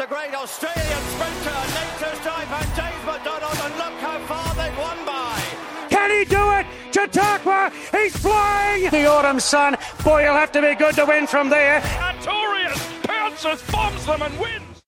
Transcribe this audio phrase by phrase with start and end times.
[0.00, 5.04] the great Australian sprinter, Nature Strip and James McDonald, and look how far they've won
[5.04, 5.38] by.
[5.90, 6.66] Can he do it?
[6.94, 8.88] Chautauqua, he's flying!
[8.88, 11.82] The autumn sun, boy, you'll have to be good to win from there.
[11.82, 14.80] Artorias pounces, bombs them, and wins.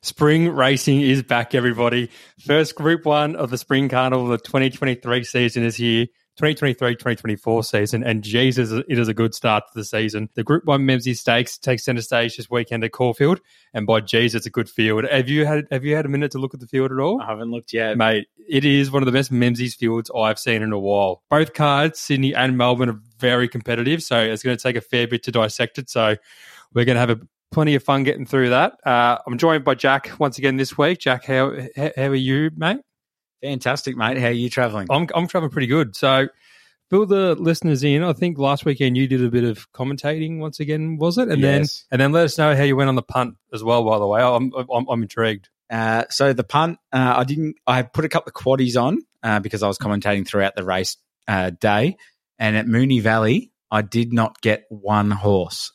[0.00, 2.08] Spring racing is back, everybody.
[2.46, 6.06] First Group One of the Spring Carnival, of the 2023 season is here.
[6.36, 10.28] 2023-2024 season, and Jesus, it is a good start to the season.
[10.34, 13.40] The Group One Memsie Stakes takes centre stage this weekend at Caulfield,
[13.72, 15.04] and by Jesus, it's a good field.
[15.10, 17.20] Have you had Have you had a minute to look at the field at all?
[17.20, 17.96] I haven't looked yet.
[17.96, 21.22] Mate, it is one of the best Memsies fields I've seen in a while.
[21.30, 25.06] Both cards, Sydney and Melbourne, are very competitive, so it's going to take a fair
[25.06, 25.88] bit to dissect it.
[25.90, 26.16] So
[26.74, 28.74] we're going to have a plenty of fun getting through that.
[28.84, 30.98] Uh, I'm joined by Jack once again this week.
[30.98, 32.85] Jack, how how are you, mate?
[33.46, 34.18] Fantastic, mate.
[34.18, 34.88] How are you traveling?
[34.90, 35.94] I'm I'm traveling pretty good.
[35.94, 36.28] So
[36.90, 38.02] fill the listeners in.
[38.02, 41.28] I think last weekend you did a bit of commentating once again, was it?
[41.28, 41.84] And Yes.
[41.88, 43.84] then and then let us know how you went on the punt as well.
[43.84, 45.48] By the way, I'm I'm, I'm intrigued.
[45.70, 47.56] Uh, so the punt, uh, I didn't.
[47.66, 50.96] I put a couple of quaddies on uh, because I was commentating throughout the race
[51.28, 51.96] uh, day,
[52.38, 55.72] and at Moonee Valley, I did not get one horse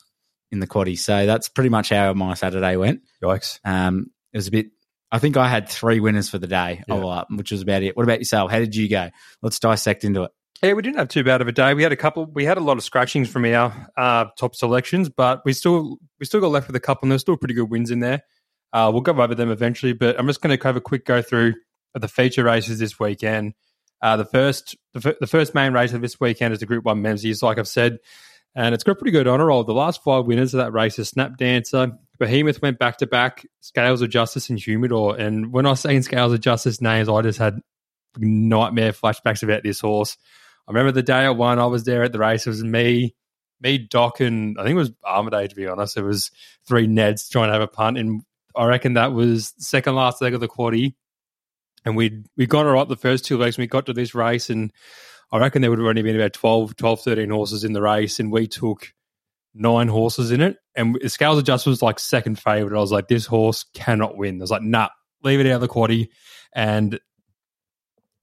[0.52, 0.98] in the quaddie.
[0.98, 3.02] So that's pretty much how my Saturday went.
[3.22, 3.60] Yikes!
[3.66, 4.68] Um, it was a bit.
[5.12, 6.94] I think I had three winners for the day, Yeah.
[6.96, 7.98] all up, which was about it.
[7.98, 8.50] What about yourself?
[8.52, 9.10] How did you go?
[9.42, 10.32] Let's dissect into it.
[10.64, 11.74] Yeah, we didn't have too bad of a day.
[11.74, 12.26] We had a couple.
[12.28, 16.26] We had a lot of scratchings from our uh, top selections, but we still we
[16.26, 18.22] still got left with a couple, and there's still pretty good wins in there.
[18.72, 21.22] Uh, we'll go over them eventually, but I'm just going to have a quick go
[21.22, 21.56] through
[21.96, 23.54] of the feature races this weekend.
[24.04, 26.86] Uh, the first the, fir- the first main race of this weekend is the Group
[26.86, 27.98] One Memsies, like I've said,
[28.56, 29.64] and it's got pretty good honour roll.
[29.64, 34.04] The last five winners of that race are Snapdancer, Behemoth went back to back, Scales
[34.04, 35.18] of Justice, and Humidor.
[35.18, 37.60] And when I was saying Scales of Justice names, I just had
[38.16, 40.18] nightmare flashbacks about this horse.
[40.68, 42.46] I remember the day I won, I was there at the race.
[42.46, 43.16] It was me,
[43.60, 45.98] me, Doc, and I think it was Armaday, to be honest.
[45.98, 46.30] It was
[46.68, 47.98] three Neds trying to have a punt.
[47.98, 48.22] And
[48.56, 50.94] I reckon that was second last leg of the quaddy.
[51.86, 53.56] And we we got it right the first two legs.
[53.56, 54.72] And we got to this race, and
[55.32, 58.20] I reckon there would have only been about 12, 12 13 horses in the race.
[58.20, 58.94] And we took
[59.54, 60.58] nine horses in it.
[60.76, 62.78] And the Scales Justice was like second favourite.
[62.78, 64.40] I was like, this horse cannot win.
[64.40, 64.90] I was like, nah,
[65.24, 66.10] leave it out of the quaddy.
[66.54, 67.00] And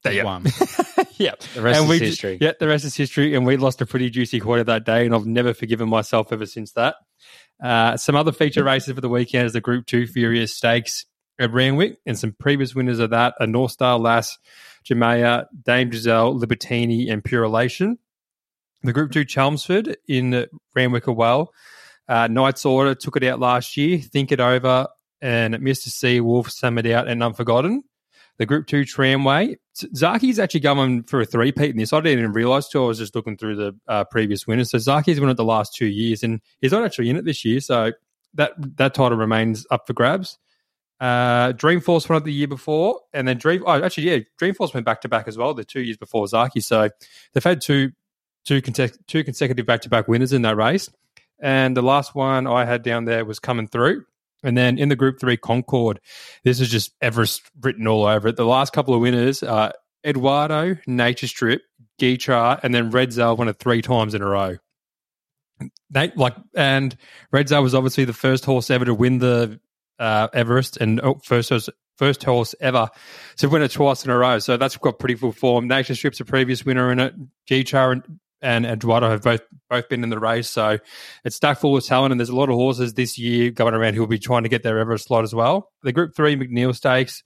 [0.05, 0.25] Just yeah.
[0.25, 0.45] one.
[1.17, 1.35] yeah.
[1.55, 2.39] The rest and is we, history.
[2.41, 3.35] Yeah, the rest is history.
[3.35, 6.47] And we lost a pretty juicy quarter that day, and I've never forgiven myself ever
[6.47, 6.97] since that.
[7.63, 11.07] Uh, some other feature races for the weekend is the Group 2 Furious Stakes
[11.39, 14.39] at Randwick, and some previous winners of that are North Star Lass,
[14.89, 17.99] Jamea, Dame Giselle, Libertini, and Pure Elation.
[18.83, 21.53] The Group 2 Chelmsford in Randwick as well.
[22.09, 23.99] Uh, Knight's Order took it out last year.
[23.99, 24.87] Think It Over
[25.21, 25.89] and Mr.
[25.89, 27.83] C, Wolf, Sum It Out, and Unforgotten.
[28.39, 29.57] The Group 2 Tramway.
[29.77, 31.93] Zaaki's actually going for a three-peat in this.
[31.93, 32.85] I didn't even realise too.
[32.85, 34.71] I was just looking through the uh, previous winners.
[34.71, 37.45] So Zaaki's won it the last two years, and he's not actually in it this
[37.45, 37.61] year.
[37.61, 37.93] So
[38.35, 40.39] that that title remains up for grabs.
[41.01, 43.63] Uh, Dreamforce won it the year before, and then Dream.
[43.67, 45.55] Oh, actually, yeah, Dreamforce went back to back as well.
[45.55, 46.89] The two years before Zaaki, so
[47.33, 47.93] they've had two
[48.45, 50.91] two conse- two consecutive back to back winners in that race.
[51.41, 54.05] And the last one I had down there was coming through.
[54.43, 56.01] And then in the Group Three Concord,
[56.45, 58.37] this is just Everest written all over it.
[58.37, 59.73] The last couple of winners are
[60.05, 61.63] Eduardo, Nature Strip,
[62.01, 64.57] Geechar, and then Redzel won it three times in a row.
[65.91, 66.97] They, like, and
[67.33, 69.59] Redzel was obviously the first horse ever to win the
[69.99, 72.89] uh, Everest, and oh, first horse, first horse ever
[73.39, 74.39] to win it twice in a row.
[74.39, 75.69] So that's got pretty full form.
[75.69, 77.15] Nature Strip's a previous winner in it.
[77.49, 80.79] Geechar and and Eduardo have both both been in the race, so
[81.25, 82.13] it's stacked full of talent.
[82.13, 84.49] And there's a lot of horses this year going around who will be trying to
[84.49, 85.73] get their Everest slot as well.
[85.83, 87.23] The Group Three McNeil Stakes.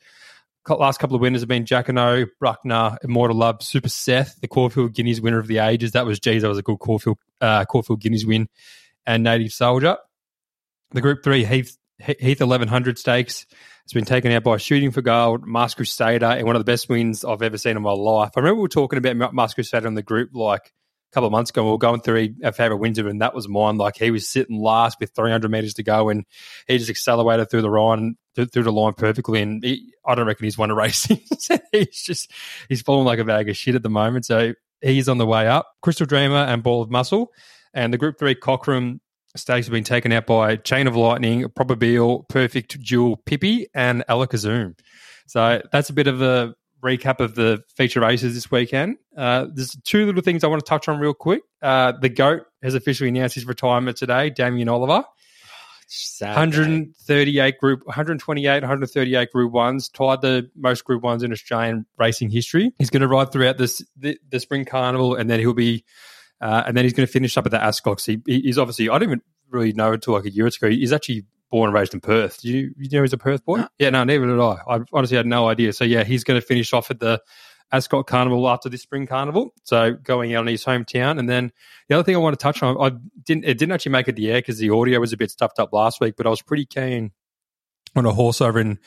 [0.68, 5.20] Last couple of winners have been Jacquinot, Bruckner, Immortal Love, Super Seth, the Caulfield Guineas
[5.20, 5.90] winner of the ages.
[5.90, 8.48] That was, geez, that was a good Caulfield, uh, Caulfield Guineas win.
[9.04, 9.96] And Native Soldier.
[10.92, 13.46] The Group Three Heath, Heath 1100 Stakes
[13.84, 16.88] It's been taken out by Shooting for Gold, Masked Crusader, and one of the best
[16.88, 18.30] wins I've ever seen in my life.
[18.36, 20.72] I remember we were talking about Masked Crusader in the group like
[21.12, 21.64] a couple of months ago.
[21.64, 23.76] We were going through our favourite wins and that was mine.
[23.76, 26.24] Like he was sitting last with 300 metres to go, and
[26.66, 29.40] he just accelerated through the line, through, through the line perfectly.
[29.40, 31.04] And he, I don't reckon he's won a race.
[31.72, 32.32] he's just
[32.68, 34.26] he's falling like a bag of shit at the moment.
[34.26, 35.68] So he's on the way up.
[35.82, 37.30] Crystal Dreamer and Ball of Muscle,
[37.72, 38.98] and the Group Three Cockram
[39.36, 44.78] stakes have been taken out by Chain of Lightning, Probabile, Perfect Jewel, Pippi, and Alakazam.
[45.26, 48.96] So that's a bit of a recap of the feature races this weekend.
[49.16, 51.42] Uh, there's two little things I want to touch on real quick.
[51.62, 55.04] Uh, the GOAT has officially announced his retirement today, Damien Oliver.
[55.94, 62.30] Sad 138 group 128 138 group ones tied the most group ones in australian racing
[62.30, 65.84] history he's going to ride throughout this the, the spring carnival and then he'll be
[66.42, 68.90] uh, and then he's going to finish up at the ascot he, he- he's obviously
[68.90, 71.92] i didn't even really know until like a year ago he's actually born and raised
[71.92, 72.40] in Perth.
[72.40, 73.58] Do you, you know he's a Perth boy?
[73.58, 73.68] No.
[73.78, 74.56] Yeah, no, neither did I.
[74.66, 75.74] I honestly had no idea.
[75.74, 77.20] So yeah, he's going to finish off at the
[77.70, 79.52] Ascot Carnival after this spring carnival.
[79.64, 81.52] So going out in his hometown, and then
[81.90, 84.16] the other thing I want to touch on, I didn't it didn't actually make it
[84.16, 86.40] the air because the audio was a bit stuffed up last week, but I was
[86.40, 87.10] pretty keen
[87.94, 88.78] on a horse over in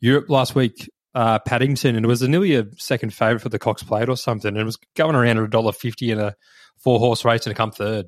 [0.00, 0.90] Europe last week.
[1.12, 4.48] Uh, Paddington, and it was nearly a second favourite for the Cox Plate or something.
[4.50, 6.36] And it was going around at a dollar fifty in a
[6.78, 8.06] four horse race and to come third.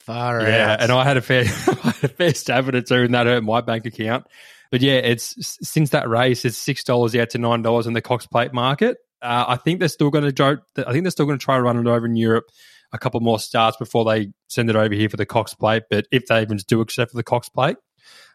[0.00, 0.80] Far Yeah, out.
[0.82, 1.42] and I had a fair,
[1.84, 4.26] I had a fair stab at it too, and that hurt my bank account.
[4.70, 5.34] But yeah, it's
[5.68, 8.96] since that race, it's six dollars out to nine dollars in the Cox Plate market.
[9.20, 10.56] Uh, I think they're still going to go.
[10.78, 12.46] I think they're still going to try to run it over in Europe
[12.94, 15.84] a couple more starts before they send it over here for the Cox Plate.
[15.90, 17.76] But if they even do accept for the Cox Plate,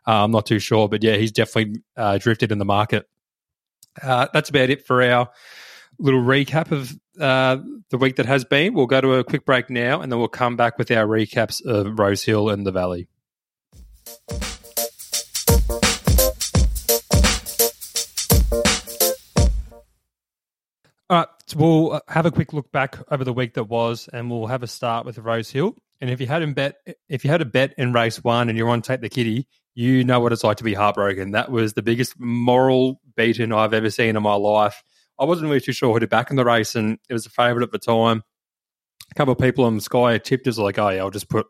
[0.08, 0.88] uh, I'm not too sure.
[0.88, 3.08] But yeah, he's definitely uh, drifted in the market.
[4.02, 5.30] Uh, that's about it for our
[6.00, 7.58] little recap of uh,
[7.90, 8.74] the week that has been.
[8.74, 11.66] We'll go to a quick break now, and then we'll come back with our recaps
[11.66, 13.08] of Rose Hill and the Valley.
[21.10, 24.10] All right, so we'll uh, have a quick look back over the week that was,
[24.12, 25.74] and we'll have a start with Rose Hill.
[26.02, 26.76] And if you hadn't bet,
[27.08, 30.04] if you had a bet in race one and you're on take the kitty, you
[30.04, 31.32] know what it's like to be heartbroken.
[31.32, 34.82] That was the biggest moral beating I've ever seen in my life.
[35.20, 37.30] I wasn't really too sure who to back in the race, and it was a
[37.30, 38.24] favourite at the time.
[39.12, 41.46] A couple of people on Sky tipped us like, "Oh yeah, I'll just put,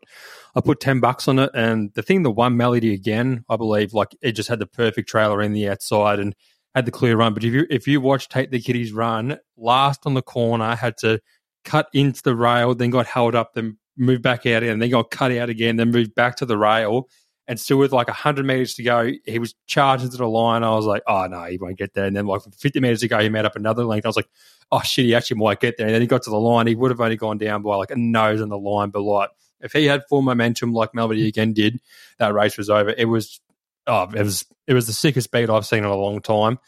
[0.54, 3.94] I put ten bucks on it." And the thing, the one Melody again, I believe,
[3.94, 6.36] like it just had the perfect trailer in the outside and
[6.74, 7.32] had the clear run.
[7.32, 10.98] But if you if you watch Take the Kitties run, last on the corner, had
[10.98, 11.18] to
[11.64, 15.10] cut into the rail, then got held up, then moved back out, and then got
[15.10, 17.08] cut out again, then moved back to the rail
[17.48, 20.62] and still with like 100 meters to go, he was charging to the line.
[20.62, 22.04] I was like, oh, no, he won't get there.
[22.04, 24.04] And then like 50 meters to go, he made up another length.
[24.04, 24.28] I was like,
[24.70, 25.86] oh, shit, he actually might get there.
[25.86, 26.66] And then he got to the line.
[26.66, 28.90] He would have only gone down by like a nose on the line.
[28.90, 29.30] But like,
[29.60, 31.80] if he had full momentum like Melody again did,
[32.18, 32.90] that race was over.
[32.90, 33.40] It was,
[33.86, 36.58] oh, it was, it was the sickest beat I've seen in a long time.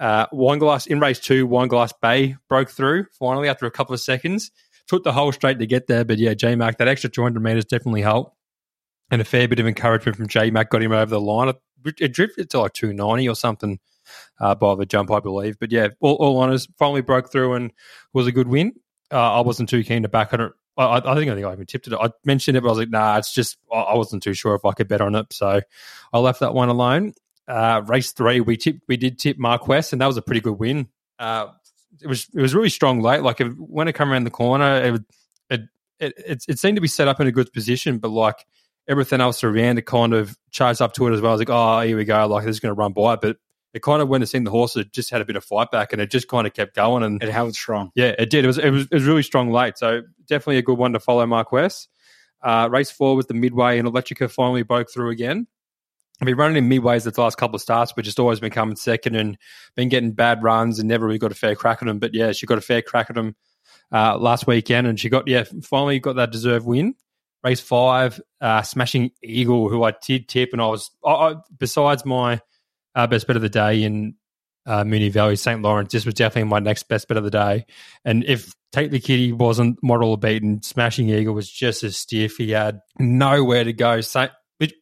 [0.00, 4.00] Uh, Glass in race two, Wine Glass Bay broke through finally after a couple of
[4.00, 4.50] seconds.
[4.88, 6.04] Took the whole straight to get there.
[6.04, 8.37] But yeah, J Mac, that extra 200 meters definitely helped
[9.10, 11.52] and a fair bit of encouragement from J Mac got him over the line.
[11.84, 13.78] It drifted to like 290 or something
[14.40, 15.58] uh, by the jump, I believe.
[15.58, 17.72] But yeah, all, all honors finally broke through and
[18.12, 18.74] was a good win.
[19.10, 20.52] Uh, I wasn't too keen to back on it.
[20.76, 21.94] I, I, think I think I even tipped it.
[21.94, 24.64] I mentioned it, but I was like, nah, it's just I, wasn't too sure if
[24.64, 25.60] I could bet on it, so
[26.12, 27.14] I left that one alone.
[27.48, 30.58] Uh, race three, we tipped, we did tip Marquess, and that was a pretty good
[30.58, 30.86] win.
[31.18, 31.48] Uh,
[32.00, 33.22] it was it was really strong late.
[33.22, 34.94] Like it, when it came around the corner, it,
[35.50, 35.60] it
[35.98, 38.46] it it it seemed to be set up in a good position, but like
[38.88, 41.32] everything else around it kind of charged up to it as well.
[41.32, 42.26] I was like, oh, here we go.
[42.26, 43.20] Like, this is going to run by it.
[43.20, 43.36] But
[43.74, 45.70] it kind of, went it seemed the horse had just had a bit of fight
[45.70, 47.02] back and it just kind of kept going.
[47.02, 47.90] And It held strong.
[47.94, 48.44] yeah, it did.
[48.44, 49.76] It was, it was, it was really strong late.
[49.76, 51.86] So definitely a good one to follow, Marquess.
[52.42, 55.46] Uh, race four was the midway and Electrica finally broke through again.
[56.20, 58.74] I've been running in midways the last couple of starts, but just always been coming
[58.74, 59.36] second and
[59.76, 61.98] been getting bad runs and never really got a fair crack at them.
[61.98, 63.36] But yeah, she got a fair crack at them
[63.92, 66.94] uh, last weekend and she got, yeah, finally got that deserved win
[67.44, 72.04] race five, uh, Smashing Eagle, who I did tip, and I was I, I, besides
[72.04, 72.40] my
[72.94, 74.14] uh, best bet of the day in
[74.66, 75.62] uh, Moonee Valley, St.
[75.62, 75.92] Lawrence.
[75.92, 77.64] This was definitely my next best bet of the day.
[78.04, 82.36] And if Take the Kitty wasn't model beaten, Smashing Eagle was just as stiff.
[82.36, 84.02] He had nowhere to go.
[84.02, 84.28] Sa-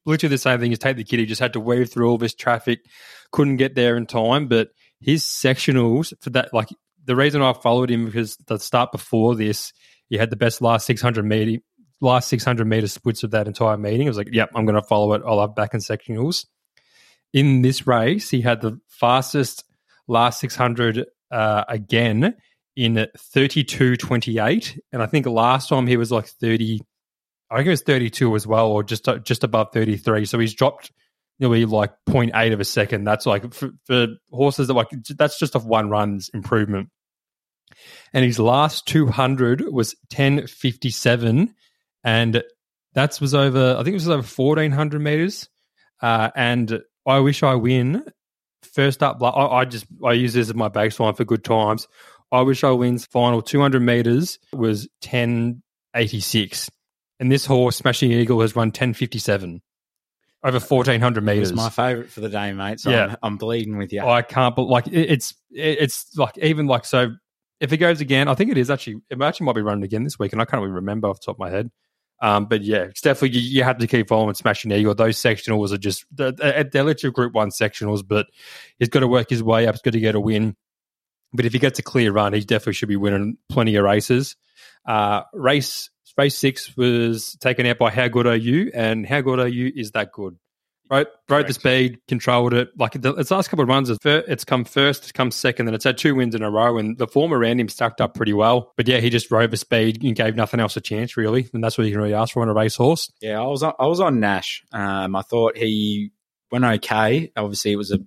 [0.05, 2.35] literally the same thing as Take the Kitty, just had to weave through all this
[2.35, 2.81] traffic,
[3.31, 4.49] couldn't get there in time.
[4.49, 6.69] But his sectionals for that, like
[7.05, 9.73] the reason I followed him because the start before this,
[10.09, 11.63] he had the best last 600 meter
[12.01, 14.07] last 600 meter splits of that entire meeting.
[14.07, 15.23] I was like, yep, I'm going to follow it.
[15.27, 16.47] I'll have back in sectionals.
[17.33, 19.65] In this race, he had the fastest
[20.09, 22.37] last 600 uh, again
[22.77, 24.79] in 32.28.
[24.93, 26.81] And I think last time he was like 30,
[27.51, 30.25] I think it was 32 as well, or just just above 33.
[30.27, 30.93] So he's dropped
[31.39, 33.05] nearly like 0.8 of a second.
[33.05, 36.91] That's like for, for horses that like, that's just off one run's improvement.
[38.13, 41.55] And his last 200 was 1057
[42.07, 42.43] and
[42.95, 43.73] that was over.
[43.75, 45.51] I think it was over fourteen hundred meters.
[46.01, 48.05] Uh, and I wish I win.
[48.73, 51.89] First up, I, I just I use this as my baseline for good times.
[52.33, 55.63] I wish I wins final two hundred meters was ten
[55.95, 56.71] eighty six,
[57.21, 59.63] and this horse Smashing Eagle has run ten fifty seven
[60.43, 61.51] over fourteen hundred meters.
[61.51, 62.81] It's my favourite for the day, mate.
[62.81, 63.05] So Yeah.
[63.05, 64.03] I'm, I'm bleeding with you.
[64.03, 67.11] I can't, but like it, it's it, it's like even like so.
[67.59, 70.05] If it goes again, I think it is actually it actually might be running again
[70.05, 71.71] this week, and I can't really remember off the top of my head.
[72.21, 74.95] Um, but yeah, it's definitely you, you have to keep following and Smashing Eagle.
[74.95, 78.27] Those sectionals are just they're, they're literally Group One sectionals, but
[78.79, 79.75] he's got to work his way up.
[79.75, 80.57] He's got to get a win.
[81.33, 84.37] But if he gets a clear run, he definitely should be winning plenty of races.
[84.87, 89.41] Uh, race race six was taken out by How Good Are You, and How Good
[89.41, 90.37] Are You is that good.
[90.89, 92.69] Rode, rode the speed, controlled it.
[92.79, 95.83] Like the, its last couple of runs, it's, come first, it's come second, then it's
[95.85, 98.73] had two wins in a row, and the form around him stacked up pretty well.
[98.77, 101.49] But yeah, he just rode the speed and gave nothing else a chance, really.
[101.53, 103.11] And that's what you can really ask for on a racehorse.
[103.21, 104.65] Yeah, I was on, I was on Nash.
[104.73, 106.11] Um, I thought he
[106.53, 107.33] went okay.
[107.37, 107.99] Obviously, it was a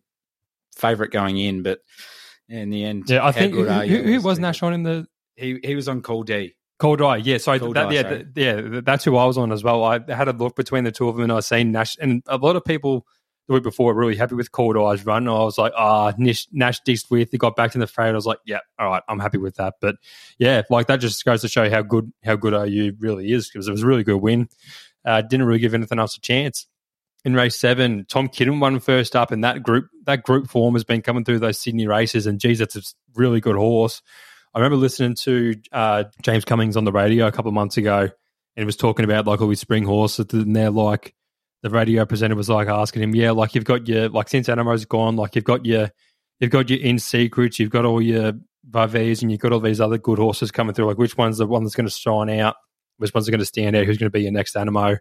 [0.77, 1.79] favourite going in, but
[2.47, 3.97] in the end, Yeah, I how think who, are you?
[3.97, 5.05] who, who was the- Nash on in the
[5.35, 6.55] He he was on Call D.
[6.79, 7.37] Cold Eye, yeah.
[7.37, 9.83] So Cold that, Eye, yeah, th- yeah, that's who I was on as well.
[9.83, 12.37] I had a look between the two of them, and I seen Nash, and a
[12.37, 13.05] lot of people
[13.49, 15.27] the week before were really happy with Cold Eye's run.
[15.27, 17.31] I was like, ah, Nash, Nash dissed with.
[17.31, 18.09] He got back in the fade.
[18.09, 19.75] I was like, yeah, all right, I'm happy with that.
[19.81, 19.95] But
[20.37, 23.67] yeah, like that just goes to show how good how good OU really is because
[23.67, 24.47] it was a really good win.
[25.03, 26.67] Uh, didn't really give anything else a chance.
[27.25, 30.85] In race seven, Tom Kidden won first up, and that group that group form has
[30.85, 32.25] been coming through those Sydney races.
[32.25, 32.81] And geez, that's a
[33.15, 34.01] really good horse.
[34.53, 37.99] I remember listening to uh, James Cummings on the radio a couple of months ago,
[38.01, 38.11] and
[38.55, 41.13] he was talking about like all his spring horses, and they're like
[41.61, 44.85] the radio presenter was like asking him, yeah, like you've got your like since Anamoe's
[44.85, 45.89] gone, like you've got your
[46.39, 48.33] you've got your in secrets, you've got all your
[48.65, 50.85] Vives, and you've got all these other good horses coming through.
[50.85, 52.55] Like which one's the one that's going to shine out?
[52.97, 53.85] Which one's going to stand out?
[53.85, 54.97] Who's going to be your next Anamoe?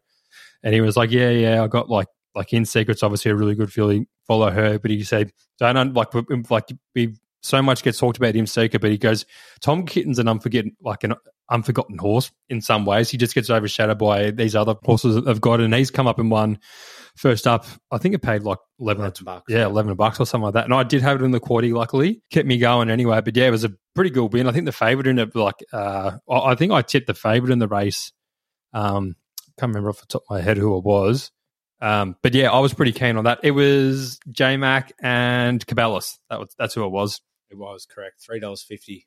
[0.62, 3.54] And he was like, yeah, yeah, I got like like in secrets, obviously a really
[3.54, 4.06] good filly.
[4.26, 6.14] Follow her, but he said, don't like
[6.50, 9.25] like we so much gets talked about him secret, but he goes,
[9.61, 11.14] Tom Kitten's an unforgotten like an
[11.50, 13.11] unforgotten horse in some ways.
[13.11, 16.18] He just gets overshadowed by these other horses that have got, and he's come up
[16.18, 16.59] and won
[17.16, 17.64] first up.
[17.90, 19.45] I think it paid like eleven, Eleven bucks.
[19.49, 20.64] yeah, eleven bucks or something like that.
[20.64, 23.21] And I did have it in the quaddy, luckily, kept me going anyway.
[23.21, 24.47] But yeah, it was a pretty good win.
[24.49, 27.52] I think the favourite in it, like, uh, I I think I tipped the favourite
[27.52, 28.12] in the race.
[28.73, 29.16] Um,
[29.59, 31.30] can't remember off the top of my head who it was.
[31.80, 33.38] Um, but yeah, I was pretty keen on that.
[33.45, 36.18] It was J Mac and Cabela's.
[36.28, 37.21] That was that's who it was.
[37.50, 38.20] It was correct.
[38.20, 39.06] Three dollars fifty.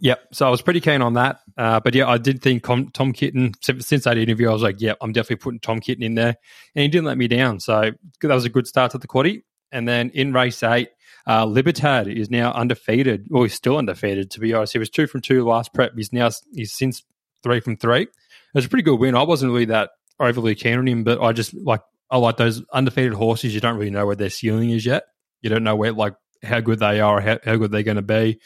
[0.00, 0.28] Yep.
[0.34, 1.40] So I was pretty keen on that.
[1.56, 4.80] Uh, but yeah, I did think Tom, Kitten, since since that interview, I was like,
[4.80, 6.36] yeah, I'm definitely putting Tom Kitten in there.
[6.74, 7.60] And he didn't let me down.
[7.60, 9.42] So that was a good start to the quaddy.
[9.72, 10.90] And then in race eight,
[11.26, 13.26] uh, Libertad is now undefeated.
[13.30, 14.74] Well, he's still undefeated, to be honest.
[14.74, 15.92] He was two from two last prep.
[15.96, 17.02] He's now, he's since
[17.42, 18.02] three from three.
[18.02, 18.08] It
[18.54, 19.16] was a pretty good win.
[19.16, 19.90] I wasn't really that
[20.20, 23.54] overly keen on him, but I just like, I like those undefeated horses.
[23.54, 25.04] You don't really know where their ceiling is yet.
[25.40, 28.02] You don't know where, like, how good they are how, how good they're going to
[28.02, 28.40] be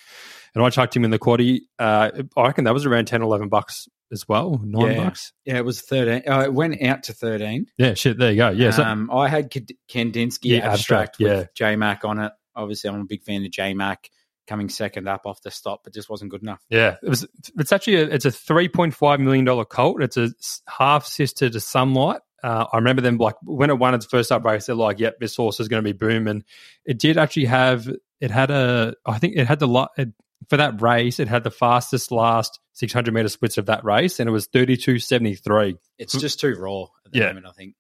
[0.55, 1.61] and I chucked him in the quaddy.
[1.79, 5.05] Uh, I reckon that was around 10, 11 bucks as well, nine Yeah.
[5.05, 5.33] bucks.
[5.45, 6.23] Yeah, it was thirteen.
[6.29, 7.67] Uh, it went out to thirteen.
[7.79, 8.19] Yeah, shit.
[8.19, 8.51] There you go.
[8.51, 11.45] Yeah, so, um, I had K- Kandinsky Yeah, abstract, abstract, with yeah.
[11.55, 12.33] J Mac on it.
[12.57, 14.11] Obviously, I'm a big fan of J Mac
[14.49, 16.61] coming second up off the stop, but just wasn't good enough.
[16.69, 16.97] yeah.
[17.01, 17.25] It was.
[17.57, 20.03] It's actually a, it's a three point five million dollar colt.
[20.03, 20.31] It's a
[20.69, 22.21] half sister to Sunlight.
[22.43, 24.67] Uh, I remember them like when it won its first up race.
[24.67, 26.45] They're like, "Yep, this horse is going to be booming."
[26.85, 27.89] It did actually have.
[28.21, 28.95] It had a.
[29.07, 29.89] I think it had the.
[29.97, 30.09] It,
[30.49, 34.29] for that race, it had the fastest last 600 meter splits of that race, and
[34.29, 35.75] it was 32.73.
[35.99, 37.27] It's just too raw at the Yeah.
[37.29, 37.47] moment.
[37.47, 37.75] I think.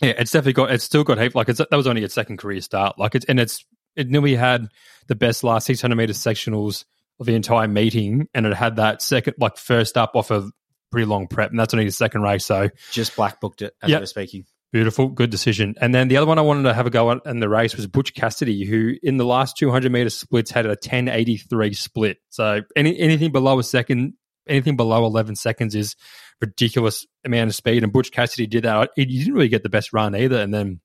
[0.00, 0.70] Yeah, it's definitely got.
[0.70, 1.34] It's still got heap.
[1.34, 2.98] Like it's that was only its second career start.
[2.98, 3.64] Like it's and it's
[3.96, 4.68] it nearly had
[5.08, 6.84] the best last six hundred meter sectionals
[7.18, 10.50] of the entire meeting, and it had that second like first up off a
[10.90, 12.44] pretty long prep, and that's only the second race.
[12.46, 14.00] So Just black booked it as Yep.
[14.02, 14.44] we're speaking.
[14.72, 15.74] beautiful, good decision.
[15.80, 17.76] And then the other one I wanted to have a go at in the race
[17.76, 21.36] was Butch Cassidy, who in the last two hundred meter splits had a ten eighty
[21.36, 22.18] three split.
[22.30, 24.14] So any anything below a second.
[24.48, 25.96] Anything below 11 seconds is
[26.40, 28.90] ridiculous amount of speed, and Butch Cassidy did that.
[28.94, 30.80] He didn't really get the best run either, and then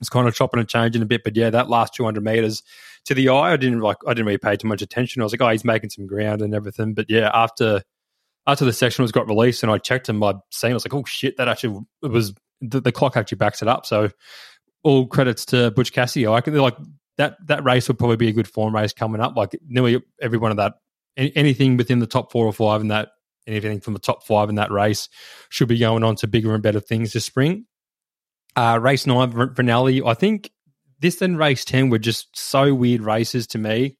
[0.00, 1.22] it's kind of chopping and changing a bit.
[1.24, 2.62] But yeah, that last 200 meters
[3.06, 3.96] to the eye, I didn't like.
[4.06, 5.22] I didn't really pay too much attention.
[5.22, 6.92] I was like, oh, he's making some ground and everything.
[6.92, 7.80] But yeah, after
[8.46, 10.72] after the sectionals got released and I checked him, I'd seen.
[10.72, 13.86] I was like, oh shit, that actually was the, the clock actually backs it up.
[13.86, 14.10] So
[14.82, 16.26] all credits to Butch Cassidy.
[16.26, 16.76] I can like
[17.16, 19.36] that that race would probably be a good form race coming up.
[19.36, 20.74] Like nearly every one of that
[21.16, 23.10] any- anything within the top four or five in that
[23.46, 25.08] anything from the top five in that race
[25.48, 27.66] should be going on to bigger and better things this spring.
[28.56, 30.06] Uh, race nine, Vinali.
[30.06, 30.50] I think
[31.00, 33.96] this and race ten were just so weird races to me.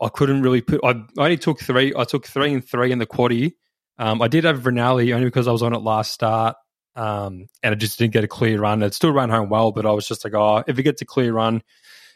[0.00, 0.80] I couldn't really put.
[0.84, 1.92] I, I only took three.
[1.96, 3.52] I took three and three in the quaddy.
[3.98, 6.56] Um, I did have Vinali only because I was on it last start,
[6.94, 8.82] um, and I just didn't get a clear run.
[8.82, 11.06] It still ran home well, but I was just like, oh, if it gets a
[11.06, 11.62] clear run,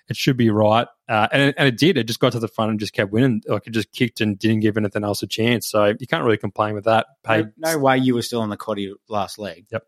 [0.09, 0.89] it should be right.
[1.09, 1.97] Uh, and, it, and it did.
[1.97, 3.43] It just got to the front and just kept winning.
[3.47, 5.69] Like it just kicked and didn't give anything else a chance.
[5.69, 7.07] So you can't really complain with that.
[7.25, 9.67] Paid No, no way you were still on the quaddy last leg.
[9.71, 9.85] Yep.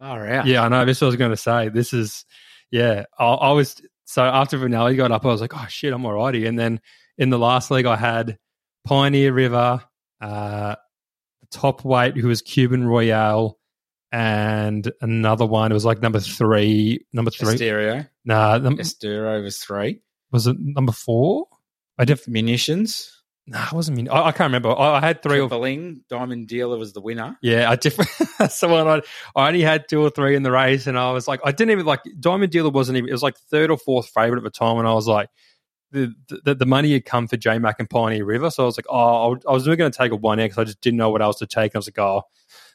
[0.00, 0.46] Far out.
[0.46, 0.84] Yeah, I know.
[0.84, 1.68] This is what I was going to say.
[1.68, 2.24] This is,
[2.70, 3.04] yeah.
[3.18, 6.46] I, I was so after Vinelli got up, I was like, oh shit, I'm alrighty.
[6.48, 6.80] And then
[7.18, 8.38] in the last leg, I had
[8.84, 9.82] Pioneer River,
[10.20, 10.76] uh,
[11.54, 13.58] top weight who was Cuban Royale,
[14.12, 15.70] and another one.
[15.70, 17.04] It was like number three.
[17.12, 17.54] Number three.
[17.54, 18.06] Estereo.
[18.24, 20.00] Nah, num- Estero was three.
[20.30, 21.46] was it number four?
[21.98, 23.10] I def- Munitions.
[23.46, 24.08] No, it wasn't me.
[24.08, 24.70] I, I can't remember.
[24.70, 27.36] I, I had three or Bling Diamond Dealer was the winner.
[27.42, 28.10] Yeah, I different.
[28.38, 29.02] that's the one I,
[29.36, 31.72] I only had two or three in the race, and I was like, I didn't
[31.72, 33.08] even like Diamond Dealer wasn't even.
[33.10, 35.28] It was like third or fourth favorite at the time, and I was like,
[35.94, 38.76] the the, the money had come for J Mac and Pioneer River, so I was
[38.76, 40.58] like, oh, I was only going to take a one X.
[40.58, 41.72] I just didn't know what else to take.
[41.72, 42.22] And I was like, oh,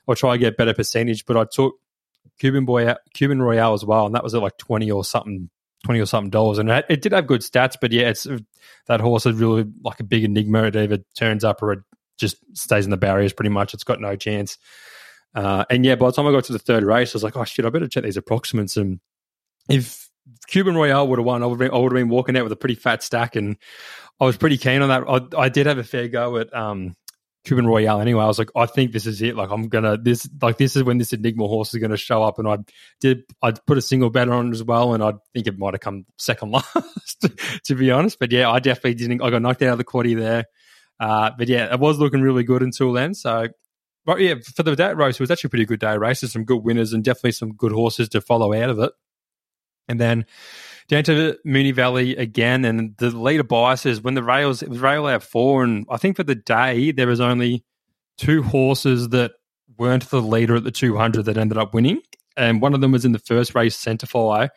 [0.08, 1.76] I'll try and get better percentage, but I took
[2.40, 5.50] Cuban Boy Cuban Royale as well, and that was at like twenty or something.
[5.86, 8.28] 20 or something dollars and it, it did have good stats but yeah it's
[8.88, 11.80] that horse is really like a big enigma it either turns up or it
[12.18, 14.58] just stays in the barriers pretty much it's got no chance
[15.36, 17.38] uh, and yeah by the time i got to the third race i was like
[17.38, 19.00] oh shit i better check these approximates and
[19.70, 20.09] if
[20.48, 22.44] cuban royale would have won i would have been, I would have been walking out
[22.44, 23.58] with a pretty fat stack and
[24.20, 26.96] i was pretty keen on that i, I did have a fair go at um,
[27.46, 28.24] Cuban Royale anyway.
[28.24, 29.36] I was like, I think this is it.
[29.36, 32.38] Like, I'm gonna this like this is when this Enigma horse is gonna show up.
[32.38, 32.58] And I
[33.00, 35.74] did I put a single bet on it as well, and I think it might
[35.74, 37.28] have come second last,
[37.66, 38.20] to be honest.
[38.20, 39.22] But yeah, I definitely didn't.
[39.22, 40.46] I got knocked out of the quaddy there.
[41.00, 43.14] Uh, but yeah, it was looking really good until then.
[43.14, 43.48] So,
[44.06, 46.34] but yeah, for the day race, it was actually a pretty good day of races.
[46.34, 48.92] Some good winners and definitely some good horses to follow out of it.
[49.90, 50.26] And then
[50.88, 55.06] down to Moonee Valley again, and the leader biases when the rails it was rail
[55.08, 57.66] out four, and I think for the day there was only
[58.18, 59.32] two horses that
[59.78, 62.02] weren't the leader at the 200 that ended up winning,
[62.38, 64.50] and one of them was in the first race, Centify.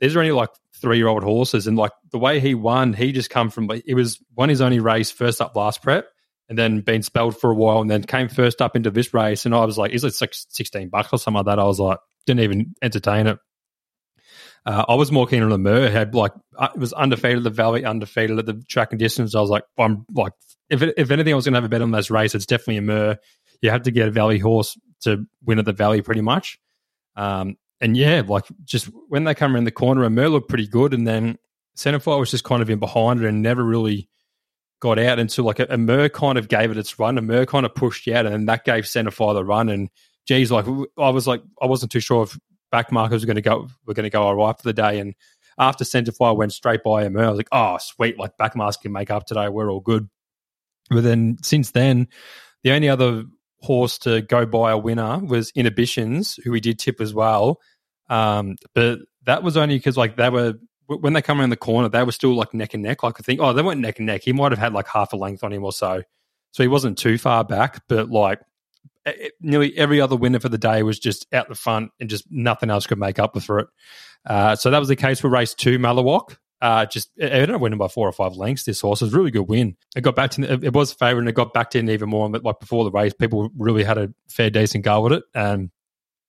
[0.00, 3.12] These are only like three year old horses, and like the way he won, he
[3.12, 6.06] just come from it was won his only race first up last prep,
[6.48, 9.44] and then been spelled for a while, and then came first up into this race,
[9.44, 11.58] and I was like, is it like sixteen bucks or something like that?
[11.58, 13.38] I was like, didn't even entertain it.
[14.66, 15.90] Uh, I was more keen on the Mer.
[15.90, 19.34] Had like uh, it was undefeated at the Valley, undefeated at the track and distance.
[19.34, 20.32] I was like, I'm like,
[20.68, 22.34] if it, if anything, I was going to have a bet on this race.
[22.34, 23.18] It's definitely a Mer.
[23.62, 26.58] You have to get a Valley horse to win at the Valley, pretty much.
[27.16, 30.66] Um, and yeah, like just when they come around the corner, a Mer looked pretty
[30.66, 31.38] good, and then
[31.76, 34.08] Centerfire was just kind of in behind it and never really
[34.80, 37.18] got out until like a, a Mer kind of gave it its run.
[37.18, 39.70] A Mer kind of pushed out, and that gave Centerfire the run.
[39.70, 39.88] And
[40.26, 40.66] geez, like
[40.98, 42.38] I was like, I wasn't too sure if
[42.70, 44.98] back markers were going to go were going to go all right for the day.
[44.98, 45.14] And
[45.58, 49.10] after Centerfire went straight by him, I was like, oh sweet, like backmask can make
[49.10, 49.48] up today.
[49.48, 50.08] We're all good.
[50.90, 52.08] But then since then,
[52.62, 53.24] the only other
[53.60, 57.60] horse to go by a winner was Inhibitions, who we did tip as well.
[58.08, 60.54] Um, but that was only because like they were
[60.86, 63.02] when they come around the corner, they were still like neck and neck.
[63.02, 64.22] Like I think, oh, they weren't neck and neck.
[64.24, 66.02] He might have had like half a length on him or so,
[66.50, 67.82] so he wasn't too far back.
[67.88, 68.40] But like
[69.40, 72.70] nearly every other winner for the day was just out the front and just nothing
[72.70, 73.68] else could make up for it.
[74.26, 76.36] Uh, so that was the case for race two, Malawak.
[76.62, 78.64] Uh, just it ended up winning by four or five lengths.
[78.64, 79.76] This horse was a really good win.
[79.96, 82.28] It got back to it was favourite and it got back to even more.
[82.28, 85.70] But like before the race, people really had a fair decent go with it, and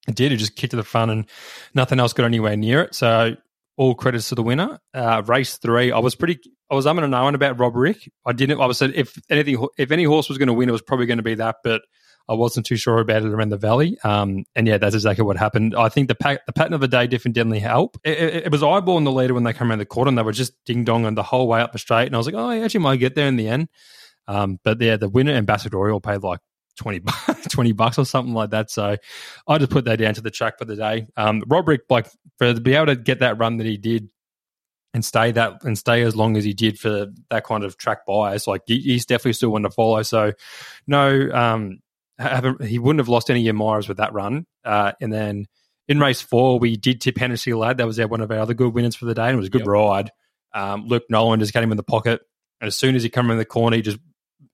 [0.08, 0.32] it did.
[0.32, 1.26] It just kicked to the front, and
[1.74, 2.94] nothing else got anywhere near it.
[2.94, 3.36] So
[3.76, 4.78] all credits to the winner.
[4.94, 6.38] Uh, race three, I was pretty,
[6.70, 8.10] I was umming and ahhing about Rick.
[8.24, 8.60] I didn't.
[8.60, 11.06] I was said if anything, if any horse was going to win, it was probably
[11.06, 11.82] going to be that, but
[12.28, 13.98] I wasn't too sure about it around the valley.
[14.04, 15.74] Um, and yeah, that's exactly what happened.
[15.74, 17.98] I think the the pattern of the day definitely help.
[18.04, 20.22] It, it, it was eyeballing the leader when they come around the corner and they
[20.22, 22.06] were just ding donging the whole way up the straight.
[22.06, 23.68] And I was like, oh, I actually might get there in the end.
[24.28, 26.40] Um, but yeah, the winner ambassadorial paid like
[26.76, 28.70] 20 bucks, 20 bucks or something like that.
[28.70, 28.96] So
[29.46, 31.06] I just put that down to the track for the day.
[31.16, 32.08] Um, Roderick, like
[32.38, 34.08] for to be able to get that run that he did
[34.94, 38.06] and stay that and stay as long as he did for that kind of track
[38.06, 40.02] bias, like he's definitely still one to follow.
[40.02, 40.32] So
[40.86, 41.80] no, um,
[42.18, 44.46] haven't he wouldn't have lost any Yamaras with that run.
[44.64, 45.46] Uh, and then
[45.88, 47.78] in race four, we did tip Hennessy Lad.
[47.78, 49.48] That was our, one of our other good winners for the day, and it was
[49.48, 49.68] a good yep.
[49.68, 50.10] ride.
[50.54, 52.20] Um, Luke Nolan just got him in the pocket,
[52.60, 53.98] and as soon as he came in the corner, he just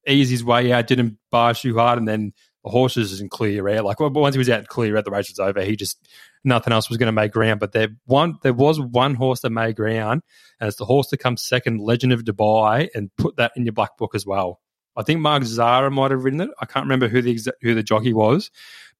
[0.06, 2.32] eased his way out, didn't bias too hard, and then
[2.64, 3.82] the horses is in clear air.
[3.82, 5.62] Like once he was out in clear air, the race was over.
[5.62, 6.08] He just
[6.44, 7.60] nothing else was going to make ground.
[7.60, 10.22] But there one there was one horse that made ground,
[10.60, 13.72] and it's the horse that comes second, Legend of Dubai, and put that in your
[13.72, 14.60] black book as well.
[14.98, 16.50] I think Mark Zahra might have ridden it.
[16.60, 18.50] I can't remember who the exa- who the jockey was,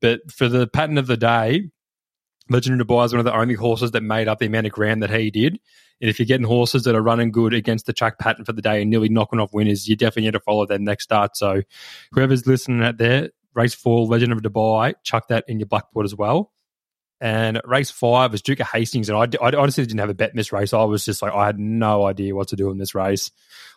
[0.01, 1.71] but for the pattern of the day,
[2.49, 4.73] Legend of Dubai is one of the only horses that made up the amount of
[4.73, 5.59] ground that he did.
[6.01, 8.63] And if you're getting horses that are running good against the track pattern for the
[8.63, 11.37] day and nearly knocking off winners, you definitely need to follow their next start.
[11.37, 11.63] So
[12.13, 16.15] whoever's listening out there, race four, Legend of Dubai, chuck that in your blackboard as
[16.15, 16.53] well.
[17.21, 19.09] And race five was Duke of Hastings.
[19.09, 20.73] And I, I honestly didn't have a bet in this race.
[20.73, 23.31] I was just like, I had no idea what to do in this race.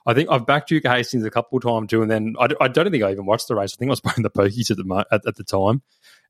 [0.05, 2.03] I think I've backed Duke of Hastings a couple of times too.
[2.03, 3.73] And then I, I don't think I even watched the race.
[3.73, 5.81] I think I was playing the pokies at the, at, at the time.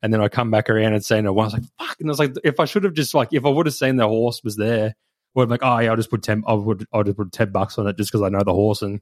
[0.02, 1.98] And then I come back around and saying, I was like, fuck.
[2.00, 3.98] And I was like, if I should have just like, if I would have seen
[3.98, 4.96] the horse was there,
[5.34, 6.44] would like, oh yeah, I'll just put ten.
[6.46, 8.54] I would, I would just put ten bucks on it just because I know the
[8.54, 9.00] horse, and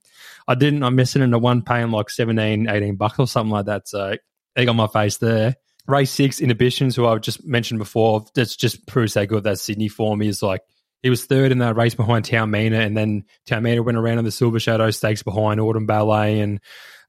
[0.48, 0.84] I didn't.
[0.84, 3.88] I'm missing into one paying like 17, 18 bucks or something like that.
[3.88, 4.16] So
[4.56, 5.56] egg on my face there
[5.90, 9.88] race six inhibitions, who I've just mentioned before, that's just proves how good that Sydney
[9.88, 10.44] form is.
[10.44, 10.62] Like
[11.02, 14.20] he was third in that race behind Town Taumina, and then Town Taumina went around
[14.20, 16.60] in the Silver Shadow Stakes behind Autumn Ballet and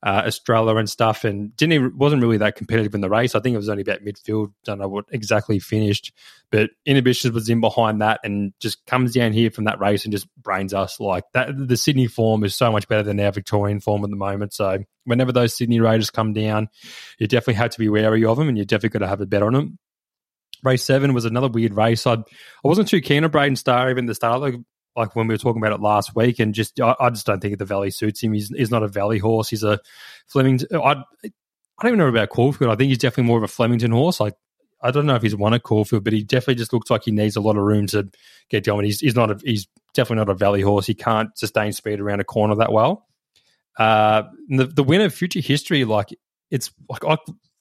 [0.03, 3.35] uh, Estrella and stuff, and didn't even, wasn't really that competitive in the race.
[3.35, 4.53] I think it was only about midfield.
[4.65, 6.13] Don't know what exactly finished,
[6.51, 10.13] but Inhibitions was in behind that and just comes down here from that race and
[10.13, 11.51] just brains us like that.
[11.55, 14.55] The Sydney form is so much better than our Victorian form at the moment.
[14.55, 16.69] So whenever those Sydney Raiders come down,
[17.19, 19.27] you definitely have to be wary of them, and you definitely got to have a
[19.27, 19.79] bet on them.
[20.63, 22.07] Race seven was another weird race.
[22.07, 22.23] I I
[22.65, 24.41] wasn't too keen on Braden Star even the start.
[24.41, 24.55] Like
[24.97, 27.41] like when we were talking about it last week, and just I, I just don't
[27.41, 28.33] think the Valley suits him.
[28.33, 29.49] He's, he's not a Valley horse.
[29.49, 29.81] He's a
[30.27, 30.69] Flemington.
[30.73, 32.71] I I don't even know about Caulfield.
[32.71, 34.21] I think he's definitely more of a Flemington horse.
[34.21, 34.35] Like
[34.83, 37.11] I don't know if he's won at Caulfield, but he definitely just looks like he
[37.11, 38.09] needs a lot of room to
[38.49, 38.85] get going.
[38.85, 40.87] He's he's not a, he's definitely not a Valley horse.
[40.87, 43.07] He can't sustain speed around a corner that well.
[43.79, 46.09] Uh, the the winner of Future History, like
[46.51, 47.17] it's like I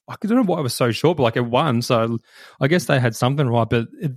[0.09, 1.81] I don't know why it was so short, but like it won.
[1.81, 2.19] So
[2.59, 3.69] I guess they had something right.
[3.69, 4.11] But it,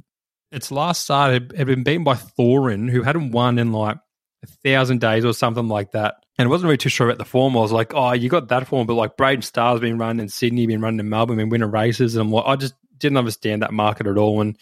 [0.52, 3.96] its last start had, had been beaten by Thorin, who hadn't won in like
[4.42, 6.16] a thousand days or something like that.
[6.38, 7.56] And I wasn't really too sure about the form.
[7.56, 10.28] I was like, oh, you got that form, but like Braden Starr's been running in
[10.28, 12.16] Sydney, been running in Melbourne, been winning races.
[12.16, 14.40] And like, I just didn't understand that market at all.
[14.40, 14.56] And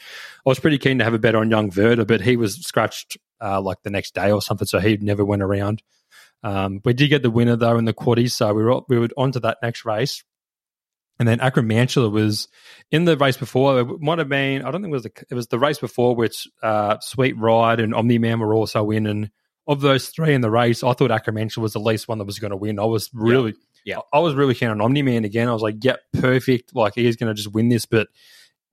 [0.46, 3.18] I was pretty keen to have a bet on young Verda, but he was scratched
[3.40, 4.66] uh, like the next day or something.
[4.66, 5.82] So he never went around.
[6.42, 8.32] Um, we did get the winner though in the quaddies.
[8.32, 10.24] So we were, we were on to that next race.
[11.20, 12.48] And then Acromantula was
[12.90, 13.80] in the race before.
[13.80, 16.16] It might have been, I don't think it was the, it was the race before,
[16.16, 19.06] which uh, Sweet Ride and Omni Man were also in.
[19.06, 19.30] And
[19.68, 22.38] of those three in the race, I thought Acromantula was the least one that was
[22.38, 22.78] going to win.
[22.78, 23.52] I was really,
[23.84, 23.98] Yeah.
[24.14, 25.46] I was really keen on Omni Man again.
[25.46, 26.74] I was like, yep, perfect.
[26.74, 27.84] Like he's going to just win this.
[27.84, 28.08] But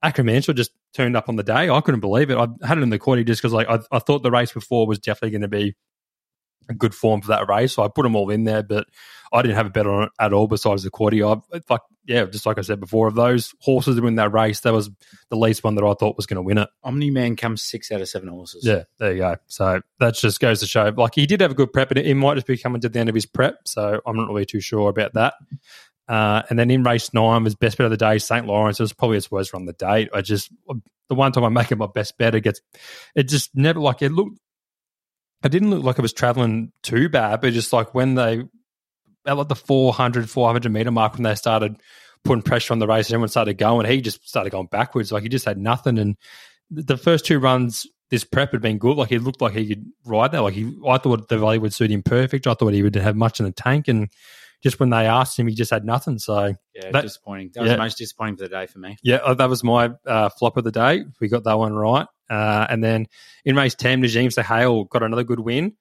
[0.01, 1.69] Acromantula just turned up on the day.
[1.69, 2.37] I couldn't believe it.
[2.37, 4.87] I had it in the corner just because like I, I thought the race before
[4.87, 5.75] was definitely going to be
[6.73, 7.73] good form for that race.
[7.73, 8.87] So I put them all in there, but
[9.31, 10.91] I didn't have a bet on it at all besides the.
[10.97, 14.61] I like yeah, just like I said before, of those horses that win that race,
[14.61, 14.89] that was
[15.29, 16.69] the least one that I thought was going to win it.
[16.83, 18.65] Omni Man comes six out of seven horses.
[18.65, 19.35] Yeah, there you go.
[19.47, 22.07] So that just goes to show, like he did have a good prep, and it,
[22.07, 23.67] it might just be coming to the end of his prep.
[23.67, 25.33] So I'm not really too sure about that.
[26.07, 28.45] Uh, and then in race nine was best bet of the day, St.
[28.45, 28.79] Lawrence.
[28.79, 30.09] It was probably its worst run the date.
[30.13, 30.49] I just
[31.09, 32.61] the one time I make it my best bet, it gets
[33.15, 34.39] it just never like it looked.
[35.47, 38.43] It didn't look like it was traveling too bad, but just like when they
[39.25, 41.75] at like the 400, 400 meter mark when they started
[42.23, 45.11] putting pressure on the race and everyone started going, he just started going backwards.
[45.11, 45.97] Like he just had nothing.
[45.97, 46.15] And
[46.71, 48.95] the first two runs, this prep had been good.
[48.97, 50.41] Like he looked like he could ride that.
[50.41, 52.47] Like he, I thought the value would suit him perfect.
[52.47, 53.87] I thought he would have much in the tank.
[53.89, 54.09] And
[54.63, 56.19] just when they asked him, he just had nothing.
[56.19, 57.51] So Yeah, That- disappointing.
[57.53, 57.75] That was yeah.
[57.75, 58.97] the most disappointing for the day for me.
[59.03, 61.03] yeah, uh, that was my uh, flop of the day.
[61.19, 62.07] We got that one right.
[62.29, 63.07] Uh, and then
[63.45, 65.75] in race ten, Najim Sahale got another good win.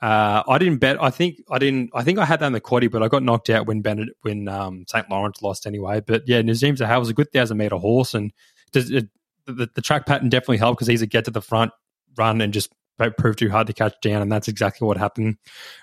[0.00, 1.00] Uh, I didn't bet.
[1.00, 1.90] I think I didn't.
[1.94, 4.08] I think I had that in the quaddy, but I got knocked out when Bennett,
[4.22, 6.00] when um, St Lawrence lost anyway.
[6.04, 8.32] But yeah, Nazim Sahale was a good thousand meter horse, and
[8.72, 9.08] does it,
[9.46, 11.70] the, the track pattern definitely helped because he's a get to the front
[12.16, 12.72] run and just
[13.16, 15.36] proved too hard to catch down, and that's exactly what happened.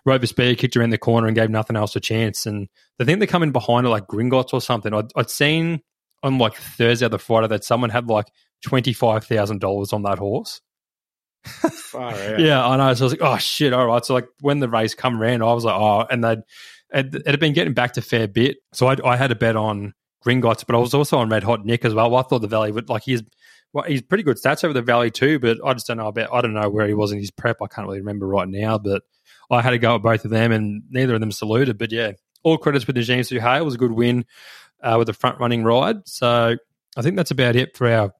[0.05, 2.45] Rover Spear kicked around the corner and gave nothing else a chance.
[2.45, 5.81] And the thing that come in behind it, like Gringotts or something, I'd, I'd seen
[6.23, 8.27] on like Thursday or the Friday that someone had like
[8.63, 10.61] twenty five thousand dollars on that horse.
[12.39, 12.93] Yeah, I know.
[12.93, 14.05] So I was like, oh shit, all right.
[14.05, 16.43] So like when the race come around, I was like, oh, and they'd
[16.91, 18.57] it, had been getting back to fair bit.
[18.73, 19.93] So I, I had a bet on
[20.25, 22.15] Gringotts, but I was also on Red Hot Nick as well.
[22.15, 23.23] I thought the Valley would like he's
[23.71, 26.33] well, he's pretty good stats over the Valley too, but I just don't know about
[26.33, 27.57] I don't know where he was in his prep.
[27.61, 29.03] I can't really remember right now, but
[29.51, 31.77] I had to go at both of them, and neither of them saluted.
[31.77, 33.59] But yeah, all credits with the James Suhay.
[33.59, 34.25] It was a good win
[34.81, 36.07] uh, with a front running ride.
[36.07, 36.55] So
[36.97, 38.13] I think that's about it for our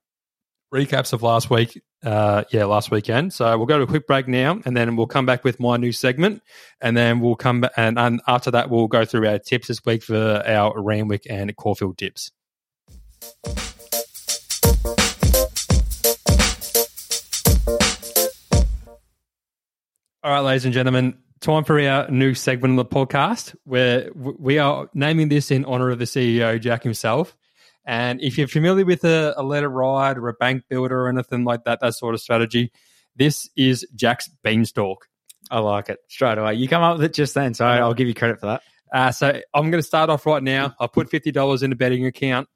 [0.74, 1.82] recaps of last week.
[2.02, 3.34] Uh, yeah, last weekend.
[3.34, 5.76] So we'll go to a quick break now, and then we'll come back with my
[5.76, 6.42] new segment,
[6.80, 9.84] and then we'll come back, and, and after that we'll go through our tips this
[9.86, 12.32] week for our Randwick and Caulfield tips.
[20.22, 24.58] All right, ladies and gentlemen, time for our new segment of the podcast where we
[24.58, 27.36] are naming this in honor of the CEO, Jack himself.
[27.90, 31.44] And if you're familiar with a, a letter ride or a bank builder or anything
[31.44, 32.72] like that, that sort of strategy,
[33.16, 35.08] this is Jack's beanstalk.
[35.50, 36.54] I like it straight away.
[36.54, 38.62] You come up with it just then, so I'll give you credit for that.
[38.94, 40.76] Uh, so I'm going to start off right now.
[40.80, 42.48] I put fifty dollars in a betting account,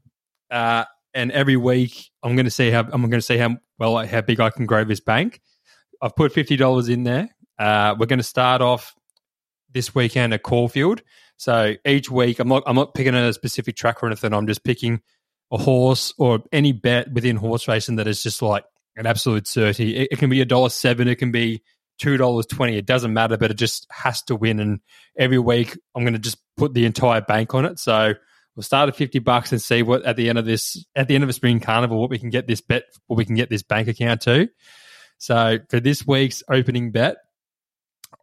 [0.52, 4.06] uh, and every week I'm going to see how I'm going to see how well
[4.06, 5.41] how big I can grow this bank.
[6.00, 7.30] I've put fifty dollars in there.
[7.58, 8.93] Uh, we're going to start off
[9.72, 11.02] this weekend at Caulfield.
[11.38, 14.32] So each week, I'm not I'm not picking a specific track or anything.
[14.32, 15.02] I'm just picking
[15.54, 19.96] a horse or any bet within horse racing that is just like an absolute certainty.
[19.96, 21.08] It, it can be a dollar seven.
[21.08, 21.62] It can be
[22.00, 22.76] two dollars twenty.
[22.76, 24.60] It doesn't matter, but it just has to win.
[24.60, 24.80] And
[25.18, 27.78] every week, I'm going to just put the entire bank on it.
[27.78, 28.13] So
[28.56, 31.16] we'll start at fifty bucks and see what at the end of this at the
[31.16, 33.50] end of a spring carnival what we can get this bet what we can get
[33.50, 34.50] this bank account to.
[35.20, 37.18] So for this week's opening bet,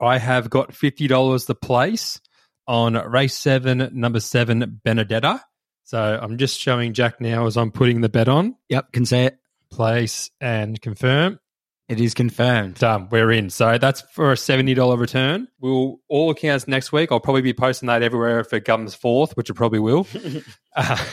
[0.00, 2.20] I have got fifty dollars the place
[2.66, 5.42] on race seven, number seven, Benedetta.
[5.90, 8.54] So I'm just showing Jack now as I'm putting the bet on.
[8.68, 9.38] Yep, can say it.
[9.72, 11.40] Place and confirm.
[11.88, 12.76] It is confirmed.
[12.76, 13.08] Done.
[13.10, 13.50] We're in.
[13.50, 15.48] So that's for a seventy dollar return.
[15.58, 17.10] We'll all accounts next week.
[17.10, 20.06] I'll probably be posting that everywhere if it comes fourth, which it probably will.
[20.76, 21.06] uh,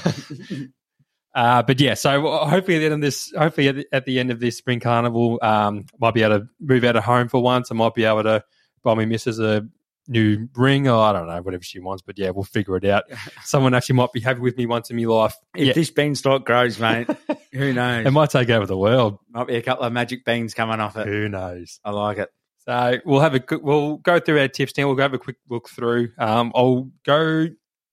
[1.33, 4.19] uh, but yeah, so hopefully at the end of this, hopefully at the, at the
[4.19, 7.41] end of this spring carnival, um, might be able to move out of home for
[7.41, 7.71] once.
[7.71, 8.43] I might be able to
[8.83, 9.67] buy my missus a
[10.07, 12.01] new ring or I don't know whatever she wants.
[12.01, 13.03] But yeah, we'll figure it out.
[13.43, 15.35] Someone actually might be happy with me once in my life.
[15.55, 17.07] If Yeah, this beanstalk grows, mate,
[17.53, 18.05] who knows?
[18.05, 19.19] it might take over the world.
[19.31, 21.07] Might be a couple of magic beans coming off it.
[21.07, 21.79] Who knows?
[21.83, 22.29] I like it.
[22.59, 24.87] So we'll have a we'll go through our tips now.
[24.87, 26.09] We'll go have a quick look through.
[26.17, 27.47] Um, I'll go.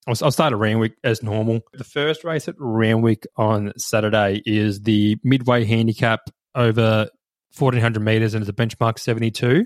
[0.07, 1.61] I'll, I'll start at Randwick as normal.
[1.73, 7.07] The first race at Randwick on Saturday is the midway handicap over
[7.57, 9.65] 1400 meters and it's a benchmark 72.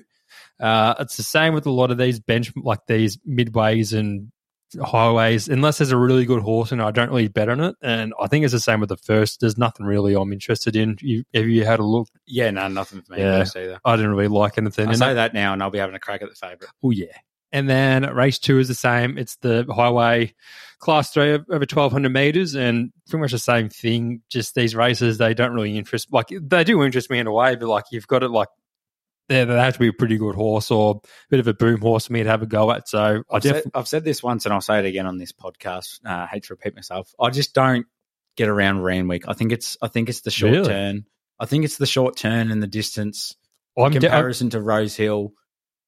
[0.60, 4.32] Uh, it's the same with a lot of these bench like these midways and
[4.84, 5.48] highways.
[5.48, 7.76] Unless there's a really good horse and I don't really bet on it.
[7.82, 9.40] And I think it's the same with the first.
[9.40, 10.98] There's nothing really I'm interested in.
[11.02, 12.08] You, have you had a look?
[12.28, 13.20] Yeah, no, nothing for me.
[13.20, 13.46] Yeah.
[13.56, 13.80] either.
[13.84, 14.90] I didn't really like anything.
[14.90, 16.72] I say that now, and I'll be having a crack at the favourite.
[16.84, 17.18] Oh yeah.
[17.52, 19.18] And then race two is the same.
[19.18, 20.36] It's the highway
[20.78, 24.22] class three over twelve hundred meters, and pretty much the same thing.
[24.30, 26.10] Just these races, they don't really interest.
[26.12, 28.50] Like they do interest me in a way, but like you've got it like.
[29.30, 31.80] They they have to be a pretty good horse or a bit of a boom
[31.80, 32.90] horse for me to have a go at.
[32.90, 35.32] So I I've, said, I've said this once, and I'll say it again on this
[35.32, 36.00] podcast.
[36.06, 37.14] Uh, I hate to repeat myself.
[37.22, 37.86] I just don't
[38.36, 39.28] get around Randwick.
[39.28, 40.68] I think it's I think it's the short Really?
[40.68, 41.06] turn.
[41.40, 43.36] I think it's the short turn and the distance
[43.78, 45.34] I'm, in de- comparison to Rose Hill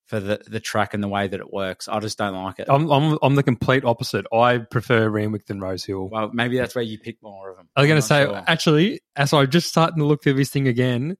[0.06, 1.88] for the, the track and the way that it works.
[1.88, 2.67] I just don't like it.
[2.69, 4.25] I'm, I'm I'm the complete opposite.
[4.34, 6.10] I prefer Randwick than Rosehill.
[6.10, 7.69] well, maybe that's where you pick more of them.
[7.75, 8.43] I was going to say, sure.
[8.45, 11.15] actually, as I'm just starting to look through this thing again,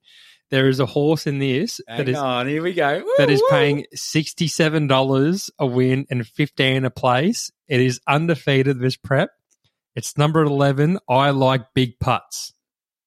[0.52, 3.02] there is a horse in this that Hang is on, here we go.
[3.18, 3.48] that Woo, is woo.
[3.50, 7.50] paying sixty-seven dollars a win and fifteen a place.
[7.66, 9.30] It is undefeated this prep.
[9.96, 10.98] It's number eleven.
[11.08, 12.52] I like big putts.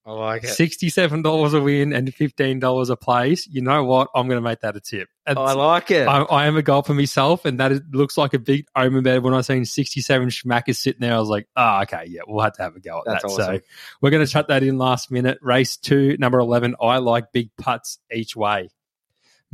[0.08, 0.50] I like it.
[0.50, 3.48] Sixty-seven dollars a win and fifteen dollars a place.
[3.48, 4.10] You know what?
[4.14, 5.10] I'm going to make that a tip.
[5.26, 6.08] I like it.
[6.08, 9.24] I, I am a golfer myself, and that is, looks like a big omen bed.
[9.24, 12.54] When I seen 67 schmackers sitting there, I was like, oh, okay, yeah, we'll have
[12.54, 13.30] to have a go at That's that.
[13.32, 13.56] awesome.
[13.58, 13.62] So
[14.02, 15.40] we're going to shut that in last minute.
[15.42, 16.76] Race two, number 11.
[16.80, 18.70] I like big putts each way.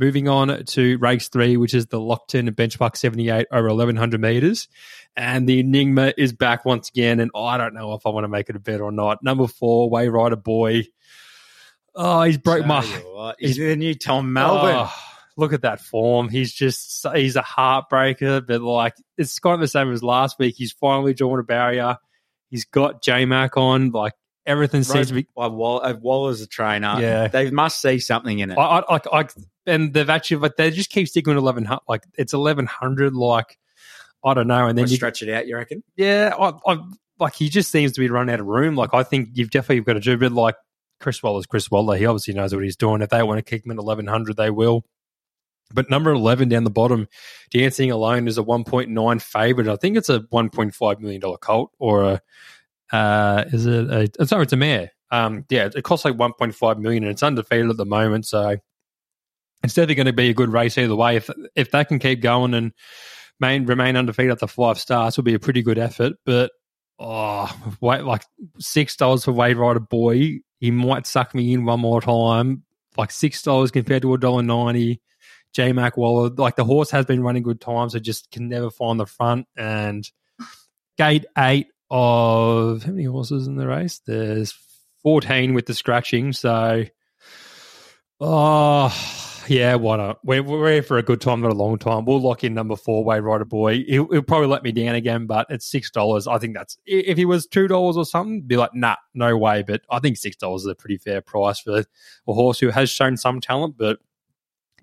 [0.02, 4.66] Moving on to race three, which is the Lockton Benchmark 78 over 1100 meters.
[5.14, 7.20] And the Enigma is back once again.
[7.20, 9.22] And I don't know if I want to make it a bet or not.
[9.22, 10.88] Number four, Way Rider Boy.
[11.94, 12.82] Oh, he's broke Tell my.
[12.84, 14.74] what, He's the new Tom Melbourne.
[14.88, 14.94] Oh,
[15.36, 16.28] look at that form.
[16.28, 20.56] He's just he's a heartbreaker, but like it's kind of the same as last week.
[20.58, 21.96] He's finally drawn a barrier.
[22.50, 23.90] He's got J Mac on.
[23.90, 24.14] Like
[24.46, 25.28] everything seems to be.
[25.36, 26.96] Well, Wall, uh, Waller's a trainer.
[26.98, 27.28] Yeah.
[27.28, 28.58] They must see something in it.
[28.58, 29.28] I, I I
[29.66, 31.82] and they've actually like they just keep sticking with eleven hundred.
[31.88, 33.14] Like it's eleven hundred.
[33.14, 33.58] Like
[34.24, 34.66] I don't know.
[34.66, 35.82] And then you stretch it out, you reckon?
[35.96, 36.78] yeah, I, I
[37.18, 38.74] like he just seems to be running out of room.
[38.74, 40.56] Like I think you've definitely got to do a bit like
[41.00, 41.96] Chris Waller's Chris Waller.
[41.96, 43.02] He obviously knows what he's doing.
[43.02, 44.84] If they want to kick him at eleven hundred, they will.
[45.74, 47.08] But number eleven down the bottom,
[47.50, 49.68] Dancing Alone is a one point nine favorite.
[49.68, 52.20] I think it's a one point five million dollar colt or a
[52.92, 54.92] uh, is it a uh, sorry, it's a mare.
[55.10, 58.26] Um, yeah, it costs like one point five million and it's undefeated at the moment.
[58.26, 58.58] So
[59.62, 61.16] it's definitely going to be a good race either way.
[61.16, 62.72] If if they can keep going and
[63.40, 66.14] main, remain undefeated at the five stars, will be a pretty good effort.
[66.24, 66.52] But
[66.98, 68.24] oh, wait, like
[68.58, 72.64] six dollars for Wade Rider Boy, he might suck me in one more time.
[72.96, 75.00] Like six dollars compared to a dollar ninety.
[75.54, 78.70] J Mac Waller, like the horse has been running good times, so just can never
[78.70, 79.46] find the front.
[79.54, 80.08] And
[80.96, 84.00] gate eight of how many horses in the race?
[84.06, 84.54] There's
[85.02, 86.32] fourteen with the scratching.
[86.32, 86.86] So,
[88.18, 90.18] oh yeah, why not?
[90.24, 92.04] We're, we're here for a good time, not a long time.
[92.04, 93.84] We'll lock in number four, Way Rider Boy.
[93.84, 96.26] He'll, he'll probably let me down again, but it's six dollars.
[96.26, 99.62] I think that's if he was two dollars or something, be like, nah, no way.
[99.62, 102.90] But I think six dollars is a pretty fair price for a horse who has
[102.90, 103.98] shown some talent, but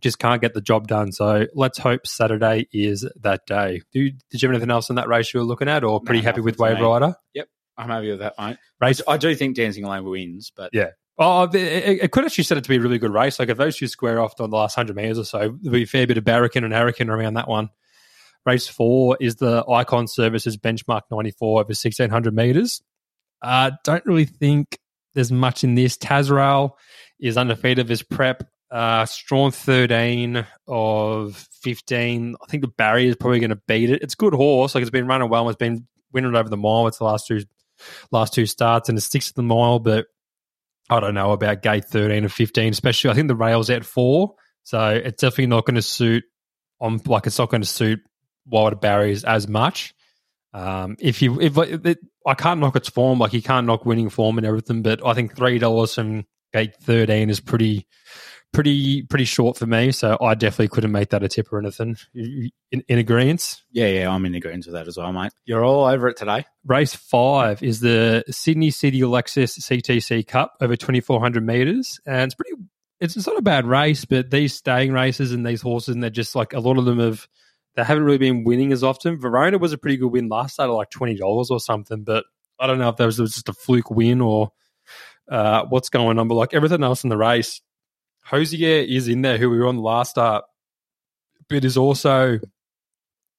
[0.02, 1.12] just can't get the job done.
[1.12, 3.82] So let's hope Saturday is that day.
[3.92, 6.22] Do, did you have anything else in that race you were looking at, or pretty
[6.22, 6.80] No, happy with Wave.
[6.80, 7.16] Rider?
[7.78, 8.58] I'm happy with that, mate.
[8.82, 10.90] Race I do think Dancing Alone wins, but Yeah.
[11.22, 13.38] Oh, it, it- could actually set it to be a really good race.
[13.40, 15.84] Like if those two square off on the last hundred meters or so, there'll be
[15.84, 17.70] a fair bit of barracan and hurricane around that one.
[18.46, 22.82] Race four is the Icon Services benchmark ninety four over sixteen hundred meters.
[23.42, 24.80] Uh, don't really think
[25.14, 25.98] there's much in this.
[25.98, 26.72] Tazrael
[27.20, 28.44] is undefeated this prep.
[28.72, 32.36] Uh, Strawn thirteen of fifteen.
[32.42, 34.02] I think the barrier is probably going to beat it.
[34.04, 34.74] It's good horse.
[34.74, 35.50] Like it's been running well.
[35.50, 36.88] It's been winning over the mile.
[36.88, 37.42] It's the last two
[38.12, 40.06] last two starts and it sticks to the mile, but
[40.90, 44.36] I don't know about gate 13 and 15, especially I think the rail's at four.
[44.64, 46.24] So it's definitely not going to suit
[46.80, 48.00] on like it's not going to suit
[48.46, 49.94] wider barriers as much.
[50.54, 54.10] Um, if you if it, I can't knock its form, like you can't knock winning
[54.10, 57.88] form and everything, but I think three dollars from gate 13 is pretty
[58.52, 59.92] pretty pretty short for me.
[59.92, 61.98] So I definitely couldn't make that a tip or anything.
[62.14, 63.62] In, in agreement?
[63.72, 65.32] Yeah, yeah, I'm in agreement with that as well, mate.
[65.46, 66.46] You're all over it today.
[66.66, 72.54] Race five is the Sydney City Lexus CTC Cup over 2,400 meters, and it's pretty.
[73.00, 76.10] It's, it's not a bad race, but these staying races and these horses, and they're
[76.10, 77.28] just like a lot of them have.
[77.76, 79.20] They haven't really been winning as often.
[79.20, 82.26] Verona was a pretty good win last start, like twenty dollars or something, but
[82.60, 84.52] I don't know if that was just a fluke win or
[85.30, 86.28] uh, what's going on.
[86.28, 87.62] But like everything else in the race,
[88.30, 90.46] Hosier is in there, who we were on last start,
[91.50, 92.40] but is also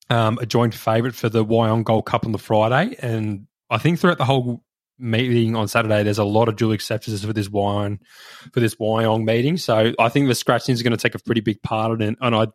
[0.08, 2.96] um, a joint favourite for the Wyong Gold Cup on the Friday.
[2.98, 4.64] And I think throughout the whole
[4.98, 8.00] meeting on Saturday, there's a lot of dual acceptances for this Wyong
[8.52, 9.56] for this Wyong meeting.
[9.56, 12.16] So I think the scratching is going to take a pretty big part of it.
[12.20, 12.48] And I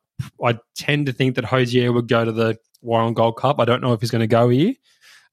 [0.43, 3.59] I tend to think that Hosier would go to the Wyong Gold Cup.
[3.59, 4.73] I don't know if he's going to go here.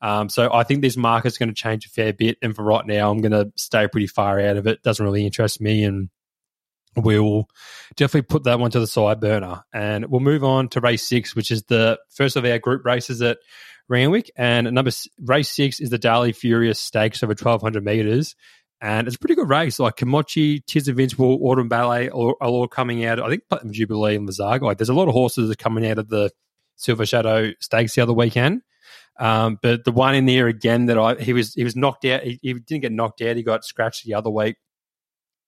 [0.00, 2.38] Um, so I think this market's going to change a fair bit.
[2.42, 4.82] And for right now, I'm going to stay pretty far out of it.
[4.82, 5.84] Doesn't really interest me.
[5.84, 6.10] And
[6.96, 7.48] we'll
[7.96, 9.62] definitely put that one to the side burner.
[9.72, 13.22] And we'll move on to race six, which is the first of our group races
[13.22, 13.38] at
[13.88, 14.30] Randwick.
[14.36, 18.34] And number race six is the Darley Furious Stakes over 1200 meters.
[18.80, 19.78] And it's a pretty good race.
[19.78, 23.20] Like Kimochi, Tiz Invincible, Autumn Ballet are, all coming out.
[23.20, 24.62] I think Platinum Jubilee and Visaga.
[24.62, 26.32] Like, there's a lot of horses that are coming out of the
[26.76, 28.62] Silver Shadow Stakes the other weekend.
[29.20, 32.22] Um, but the one in there again that I he was he was knocked out.
[32.22, 33.36] He, he didn't get knocked out.
[33.36, 34.56] He got scratched the other week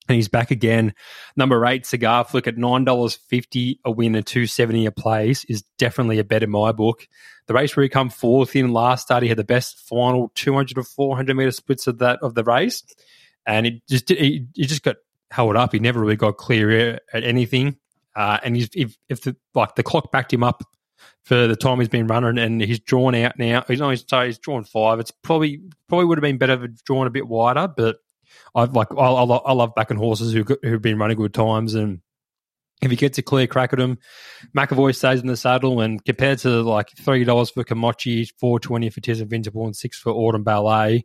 [0.09, 0.95] and he's back again.
[1.37, 5.45] Number eight, Cigar Flick at nine dollars fifty a win and two seventy a place
[5.45, 7.07] is definitely a bet in my book.
[7.47, 10.55] The race where he come fourth in last start, he had the best final two
[10.55, 12.83] hundred to four hundred meter splits of that of the race,
[13.47, 14.97] and it just he, just got
[15.31, 15.73] held up.
[15.73, 17.77] He never really got clear at anything,
[18.15, 20.63] uh, and he's, if if the like the clock backed him up
[21.25, 23.65] for the time he's been running, and he's drawn out now.
[23.67, 25.01] He's only so he's drawn five.
[25.01, 27.97] It's probably probably would have been better if drawn a bit wider, but
[28.55, 32.01] I like I, I, I love backing horses who who've been running good times, and
[32.83, 33.99] if he gets a clear crack at him,
[34.57, 38.91] McAvoy stays in the saddle, and compared to like three dollars for Kimochi, four twenty
[38.91, 41.05] for Tiz Invincible, and six for Autumn Ballet,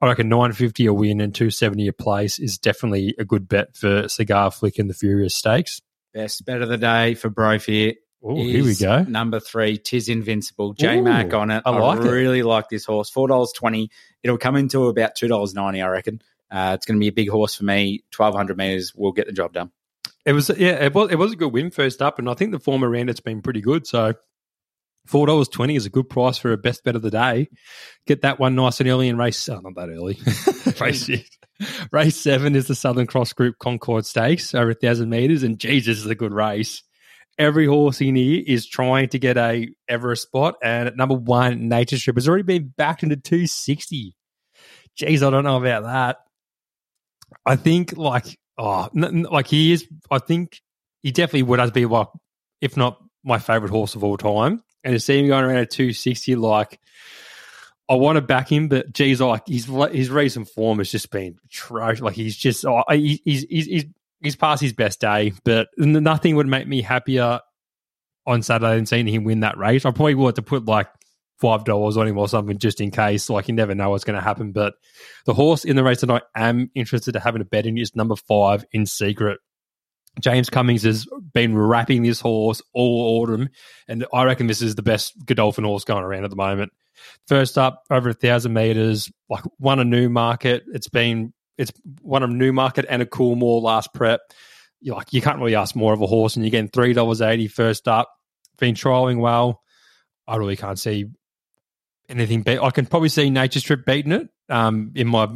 [0.00, 3.48] I reckon nine fifty a win and two seventy a place is definitely a good
[3.48, 5.80] bet for Cigar Flick and the Furious Stakes.
[6.14, 7.98] Best bet of the day for Brophy.
[8.22, 9.04] Oh, here we go.
[9.04, 10.72] Number three, Tiz Invincible.
[10.74, 11.62] J Mac on it.
[11.64, 13.10] I like I really like this horse.
[13.10, 13.90] Four dollars twenty.
[14.22, 16.20] It'll come into about two dollars ninety, I reckon.
[16.50, 18.04] Uh, it's going to be a big horse for me.
[18.10, 19.70] Twelve hundred meters will get the job done.
[20.24, 22.52] It was yeah, it was it was a good win first up, and I think
[22.52, 23.86] the form around it's been pretty good.
[23.86, 24.14] So
[25.06, 27.48] four dollars twenty is a good price for a best bet of the day.
[28.06, 29.48] Get that one nice and early in race.
[29.48, 30.18] Oh, not that early.
[30.80, 31.30] race six.
[31.92, 35.98] Race seven is the Southern Cross Group Concorde Stakes over a thousand meters, and Jesus
[35.98, 36.82] is a good race.
[37.38, 41.68] Every horse in here is trying to get a Everest spot, and at number one,
[41.68, 44.14] Nature Strip has already been backed into two sixty.
[44.98, 46.16] Jeez, I don't know about that.
[47.44, 49.86] I think like oh n- like he is.
[50.10, 50.60] I think
[51.02, 52.08] he definitely would have to be like
[52.60, 54.62] if not my favorite horse of all time.
[54.84, 56.78] And to see him going around at two sixty, like
[57.88, 61.38] I want to back him, but geez, like his his recent form has just been
[61.46, 62.02] atrocious.
[62.02, 63.84] Like he's just oh, he's, he's he's
[64.20, 67.40] he's past his best day, but nothing would make me happier
[68.26, 69.86] on Saturday than seeing him win that race.
[69.86, 70.88] I probably would to put like
[71.40, 73.30] five dollars on him or something just in case.
[73.30, 74.52] Like you never know what's going to happen.
[74.52, 74.74] But
[75.24, 77.94] the horse in the race that I am interested to having a bet in is
[77.94, 79.38] number five in secret.
[80.20, 83.50] James Cummings has been wrapping this horse all autumn,
[83.86, 86.72] and I reckon this is the best Godolphin horse going around at the moment.
[87.28, 90.64] First up, over a thousand meters, like won a new market.
[90.72, 94.20] It's been it's one of Newmarket and a Coolmore last prep.
[94.80, 97.20] you like you can't really ask more of a horse, and you're getting three dollars
[97.20, 98.10] eighty first up.
[98.58, 99.62] Been trialing well.
[100.26, 101.06] I really can't see
[102.08, 102.58] anything beat.
[102.58, 105.28] I can probably see Nature Strip beating it um, in my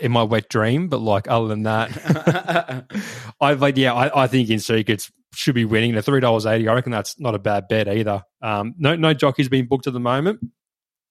[0.00, 2.84] in my wet dream, but like other than that,
[3.40, 6.68] I like yeah, I, I think in secrets should be winning the three dollars eighty.
[6.68, 8.22] I reckon that's not a bad bet either.
[8.42, 10.40] Um, no no jockeys being booked at the moment.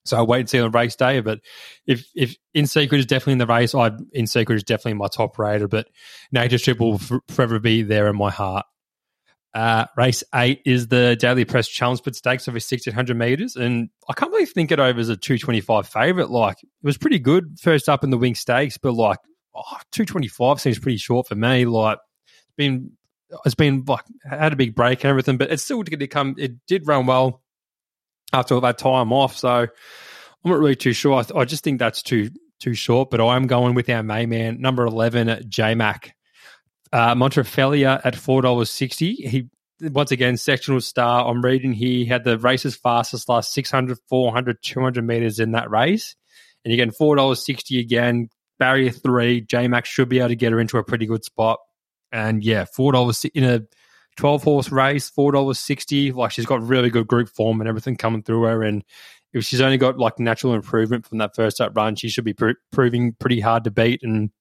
[0.06, 1.20] So I'll wait and see on race day.
[1.20, 1.39] But
[1.86, 5.08] if if In Secret is definitely in the race, I In Secret is definitely my
[5.08, 5.67] top rater.
[5.67, 5.88] But
[6.31, 8.65] Nature Strip will f- forever be there in my heart.
[9.54, 14.13] Uh, race eight is the Daily Press Challenge, Chelmsford Stakes over 1600 meters, and I
[14.13, 16.29] can't really think it over as a 225 favorite.
[16.29, 19.19] Like it was pretty good first up in the Winx Stakes, but like
[19.56, 21.65] oh, 225 seems pretty short for me.
[21.65, 21.98] Like
[22.29, 22.91] it's been
[23.45, 26.35] it's been like had a big break and everything, but it's still going to come.
[26.37, 27.41] It did run well
[28.33, 29.69] after all that time off, so I'm
[30.45, 31.13] not really too sure.
[31.13, 32.29] I, I just think that's too
[32.60, 36.15] too short, but I'm going with our main man, number 11, J Mac.
[36.92, 39.15] Uh, Montefilia at $4.60.
[39.15, 39.50] He,
[39.81, 41.27] once again, sectional star.
[41.27, 45.69] I'm reading here, he had the race's fastest last 600, 400, 200 meters in that
[45.69, 46.15] race.
[46.63, 48.29] And you're getting $4.60 again.
[48.60, 51.60] Barrier three, J Mac should be able to get her into a pretty good spot.
[52.12, 53.62] And yeah, $4 in a
[54.17, 56.15] 12 horse race, $4.60.
[56.15, 58.63] Like she's got really good group form and everything coming through her.
[58.63, 58.83] And
[59.33, 62.33] if she's only got like natural improvement from that first up run, she should be
[62.33, 64.02] pr- proving pretty hard to beat.
[64.04, 64.31] And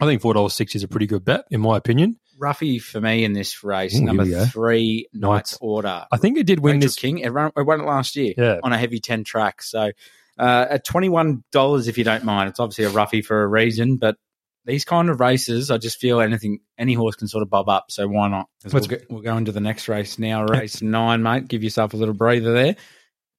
[0.00, 2.18] I think four dollars sixty is a pretty good bet, in my opinion.
[2.40, 5.58] Roughy for me in this race, Ooh, number three, Knights.
[5.60, 6.06] Order.
[6.10, 6.96] I think it did win Rachel this.
[6.96, 7.18] King.
[7.18, 8.60] It, run, it won it last year Yeah.
[8.62, 9.60] on a heavy 10 track.
[9.60, 9.90] So
[10.38, 14.16] uh, at $21, if you don't mind, it's obviously a roughie for a reason, but
[14.64, 17.90] these kind of races, I just feel anything, any horse can sort of bob up.
[17.90, 18.46] So why not?
[18.64, 21.46] We'll, Let's- we'll go into the next race now, race nine, mate.
[21.46, 22.76] Give yourself a little breather there.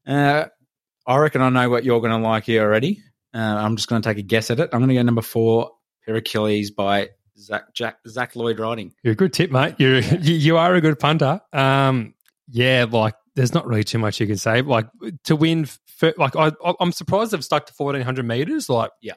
[0.06, 0.46] Uh,
[1.08, 3.02] I reckon I know what you're going to like here already.
[3.34, 4.70] Uh, I'm just going to take a guess at it.
[4.74, 5.72] I'm going to go number four,
[6.06, 8.94] Pericles by Zach, Jack, Zac Lloyd Riding.
[9.04, 9.76] You're a good tip, mate.
[9.78, 11.42] You're you, you are a good punter.
[11.54, 12.14] Um,
[12.50, 14.62] yeah, like there's not really too much you can say.
[14.62, 14.88] Like
[15.26, 18.68] to win, fir- like I, I- I'm surprised they've stuck to 1400 meters.
[18.70, 19.14] Like, Yeah.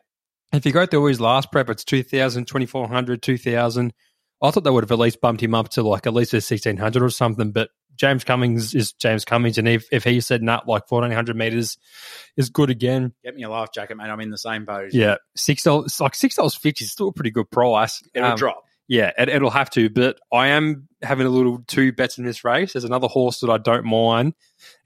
[0.53, 3.93] if you go through his last prep, it's 2000, 2400, 2000.
[4.43, 6.37] I thought they would have at least bumped him up to like at least a
[6.37, 7.51] 1600 or something.
[7.51, 11.79] But James Cummings is James Cummings, and if, if he said not like 1400 meters
[12.37, 14.05] is good again, Get me a life jacket, mate.
[14.11, 14.91] I'm in the same boat.
[14.93, 18.03] yeah, six dollars like six dollars fifty is still a pretty good price.
[18.15, 18.65] It'll Um, drop.
[18.89, 19.89] yeah, it, it'll have to.
[19.91, 22.73] But I am having a little two bets in this race.
[22.73, 24.35] There's another horse that I don't mind.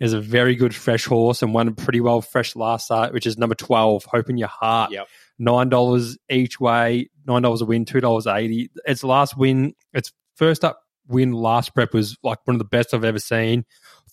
[0.01, 3.39] Is a very good fresh horse and won pretty well fresh last start, which is
[3.39, 4.91] number 12, Hope in Your Heart.
[4.93, 5.07] Yep.
[5.41, 8.69] $9 each way, $9 a win, $2.80.
[8.87, 12.95] Its last win, its first up win last prep was like one of the best
[12.95, 13.65] I've ever seen.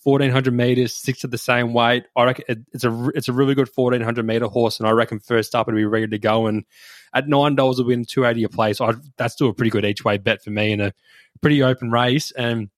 [0.02, 2.04] 1400 meters, six at the same weight.
[2.14, 5.54] I reckon it's a it's a really good 1400 meter horse, and I reckon first
[5.54, 6.46] up it'll be ready to go.
[6.46, 6.64] And
[7.12, 10.04] at nine dollars a win, 280 a place, I, that's still a pretty good each
[10.04, 10.92] way bet for me in a
[11.40, 12.30] pretty open race.
[12.30, 12.70] And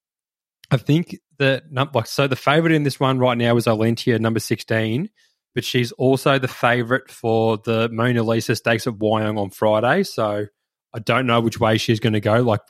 [0.71, 1.65] I think that
[1.95, 5.11] like so the favorite in this one right now is Olentia, number 16,
[5.55, 10.03] but she's also the favorite for the Mona Lisa Stakes at Wyong on Friday.
[10.03, 10.47] So
[10.95, 12.41] I don't know which way she's going to go.
[12.41, 12.61] Like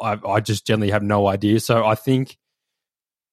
[0.00, 1.60] I, I just generally have no idea.
[1.60, 2.36] So I think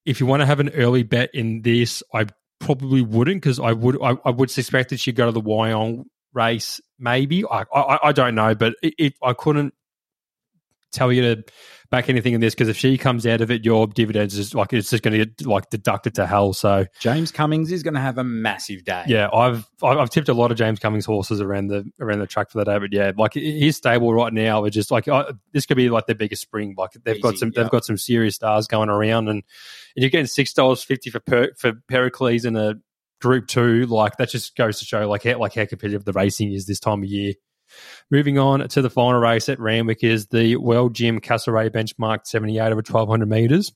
[0.06, 2.28] if you want to have an early bet in this, I
[2.60, 6.06] probably wouldn't because I would I, I would suspect that she'd go to the Wyong
[6.34, 6.82] race.
[7.00, 9.74] Maybe I I, I don't know, but if I couldn't
[10.92, 11.44] tell you to
[11.90, 14.74] back anything in this because if she comes out of it, your dividends is like
[14.74, 16.54] it's just going to get like deducted to hell.
[16.54, 19.04] So James Cummings is going to have a massive day.
[19.08, 22.28] yeah, I've I've I've tipped a lot of James Cummings horses around the around the
[22.28, 25.34] track for that day, but yeah, like his stable right now is just like uh,
[25.54, 26.76] this could be like their biggest spring.
[26.78, 27.64] Like they've got some yeah.
[27.64, 29.44] they've got some serious stars going around, and, and
[29.96, 32.76] you're getting six dollars fifty for per, for Pericles in a
[33.22, 33.86] Group Two.
[33.86, 36.80] Like that just goes to show like how like how competitive the racing is this
[36.80, 37.34] time of year.
[38.10, 42.62] Moving on to the final race at Randwick is the World Gym Castlereagh benchmark 78
[42.62, 43.74] over 1200 meters.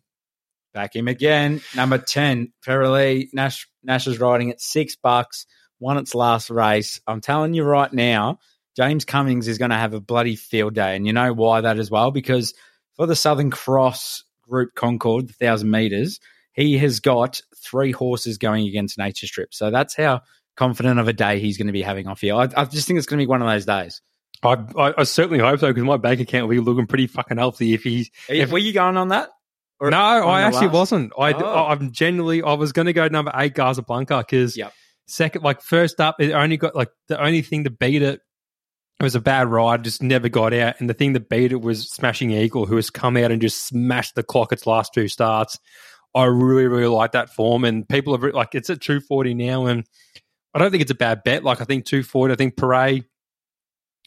[0.73, 1.61] Back him again.
[1.75, 3.27] Number 10, Ferrelli.
[3.33, 5.45] Nash, Nash is riding at six bucks,
[5.79, 7.01] won its last race.
[7.05, 8.39] I'm telling you right now,
[8.77, 10.95] James Cummings is going to have a bloody field day.
[10.95, 12.11] And you know why that as well?
[12.11, 12.53] Because
[12.95, 16.19] for the Southern Cross Group Concorde, the 1,000 meters,
[16.53, 19.53] he has got three horses going against Nature Strip.
[19.53, 20.21] So that's how
[20.55, 22.35] confident of a day he's going to be having off here.
[22.35, 24.01] I, I just think it's going to be one of those days.
[24.43, 27.37] I, I, I certainly hope so because my bank account will be looking pretty fucking
[27.37, 29.29] healthy if he's If, Were you going on that?
[29.79, 30.73] Or no, on I actually last?
[30.73, 31.13] wasn't.
[31.17, 31.65] I, Oh.
[31.67, 34.73] I'm generally, I was going to go number eight, Casablanca, because Yep.
[35.07, 38.19] second, like first up, it only got like the only thing to beat it.
[38.99, 40.75] It was a bad ride, just never got out.
[40.79, 43.65] And the thing that beat it was Smashing Eagle, who has come out and just
[43.65, 45.57] smashed the clock its last two starts.
[46.13, 47.63] I really, really like that form.
[47.63, 49.65] And people have like, it's at 240 now.
[49.65, 49.85] And
[50.53, 51.43] I don't think it's a bad bet.
[51.43, 53.03] Like, I think 240, I think Paray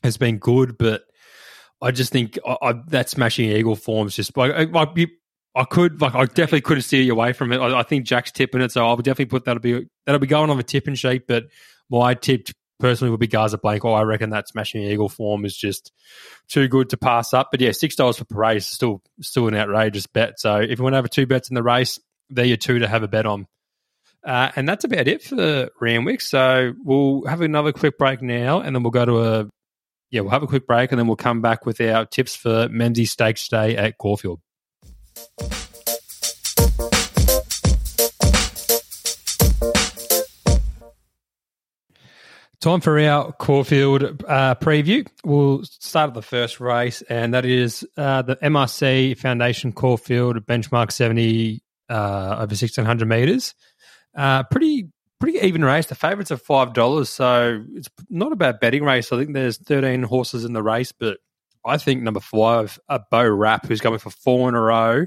[0.02, 1.02] has been good, but
[1.80, 5.08] I just think I, I, that Smashing Eagle form is just like, I, like you-
[5.56, 7.58] I could like I definitely could have steered you away from it.
[7.58, 10.26] I, I think Jack's tipping it, so I would definitely put that'll be that'll be
[10.26, 11.28] going on the tipping sheet.
[11.28, 11.44] But
[11.88, 12.48] my tip
[12.80, 13.92] personally would be Gaza Blanco.
[13.92, 15.92] I reckon that Smashing Eagle form is just
[16.48, 17.50] too good to pass up.
[17.52, 20.40] But yeah, six dollars for Parade is still still an outrageous bet.
[20.40, 22.88] So if you want to have two bets in the race, they're your two to
[22.88, 23.46] have a bet on.
[24.24, 26.20] Uh, and that's about it for Randwick.
[26.20, 29.48] So we'll have another quick break now, and then we'll go to a
[30.10, 32.68] yeah, we'll have a quick break, and then we'll come back with our tips for
[32.68, 34.40] Memsies Stakes Day at Caulfield.
[42.60, 45.06] Time for our Caulfield uh, preview.
[45.22, 50.90] We'll start at the first race, and that is uh, the MRC Foundation Caulfield benchmark
[50.90, 51.60] 70
[51.90, 53.54] uh, over 1600 meters.
[54.16, 54.88] Uh, pretty
[55.20, 55.86] pretty even race.
[55.86, 59.12] The favourites are five dollars, so it's not a bad betting race.
[59.12, 61.18] I think there's thirteen horses in the race, but
[61.64, 65.06] I think number five, a Bo Rap, who's going for four in a row,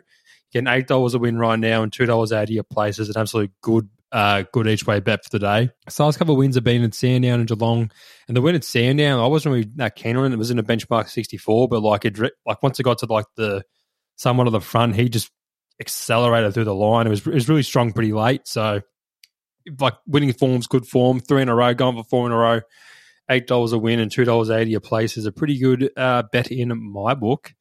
[0.52, 3.20] getting eight dollars a win right now and two dollars eighty a place is an
[3.20, 5.70] absolute good uh, good each way bet for the day.
[5.90, 7.92] So last couple of wins have been in Sandown and Geelong,
[8.28, 10.34] and the win at Sandown, I wasn't really that keen on it.
[10.34, 13.06] It was in a benchmark sixty four, but like it, like once it got to
[13.06, 13.64] like the
[14.16, 15.32] someone on the front, he just
[15.80, 17.06] accelerated through the line.
[17.06, 18.48] It was it was really strong pretty late.
[18.48, 18.82] So
[19.80, 22.62] like winning form's good form, three in a row, going for four in a row.
[23.30, 26.24] Eight dollars a win and two dollars eighty a place is a pretty good uh,
[26.32, 27.54] bet in my book.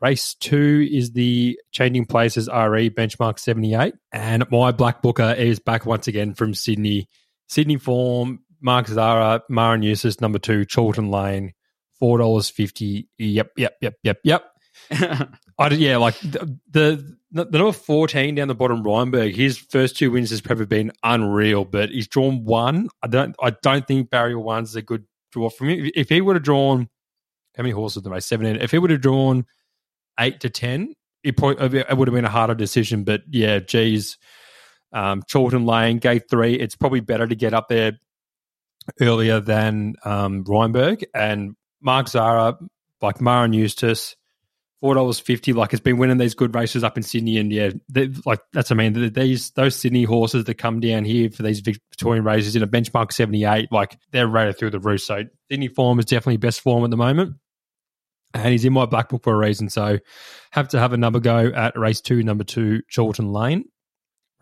[0.00, 3.94] Race two is the Changing Places RE benchmark 78.
[4.12, 7.08] And my black booker is back once again from Sydney.
[7.48, 11.52] Sydney form, Mark Zahra, Mara Eustace, number two, Chorlton Lane,
[12.00, 13.06] $4.50.
[13.18, 14.44] Yep, yep, yep, yep, yep.
[15.58, 19.34] I yeah, like the, the the number fourteen down the bottom, Reinberg.
[19.34, 22.88] His first two wins has probably been unreal, but he's drawn one.
[23.02, 25.90] I don't I don't think barrier one's is a good draw for me.
[25.94, 26.88] If he would have drawn
[27.56, 28.62] how many horses did I seventeen?
[28.62, 29.46] If he would have drawn
[30.20, 30.94] eight to ten,
[31.24, 33.02] it probably it would have been a harder decision.
[33.02, 34.16] But yeah, geez,
[34.92, 36.54] um, Lane, gate three.
[36.54, 37.98] It's probably better to get up there
[39.00, 42.58] earlier than um, Reinberg and Mark Zahra,
[43.02, 44.14] like Mara Eustace
[44.80, 45.52] four dollars fifty.
[45.52, 47.70] Like it's been winning these good races up in Sydney, and yeah,
[48.24, 52.24] like that's I mean these those Sydney horses that come down here for these Victorian
[52.24, 55.02] races in a benchmark seventy eight, like they're rated through the roof.
[55.02, 57.36] So Sydney form is definitely best form at the moment.
[58.34, 59.70] And he's in my black book for a reason.
[59.70, 59.98] So
[60.50, 63.64] have to have another go at race two, number two, Chorlton Lane.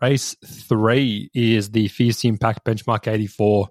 [0.01, 3.69] Race three is the Fierce Impact Benchmark 84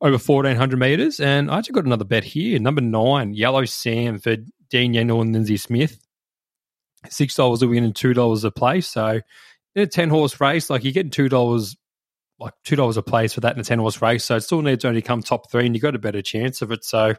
[0.00, 1.20] over 1400 meters.
[1.20, 2.58] And I actually got another bet here.
[2.58, 4.36] Number nine, Yellow Sam for
[4.70, 5.98] Dean Yendall and Lindsay Smith.
[7.08, 8.88] Six dollars a win and two dollars a place.
[8.88, 9.20] So
[9.74, 11.76] in a ten horse race, like you're getting two dollars
[12.38, 14.24] like two dollars a place for that in a ten horse race.
[14.24, 16.62] So it still needs to only come top three and you got a better chance
[16.62, 16.84] of it.
[16.84, 17.14] So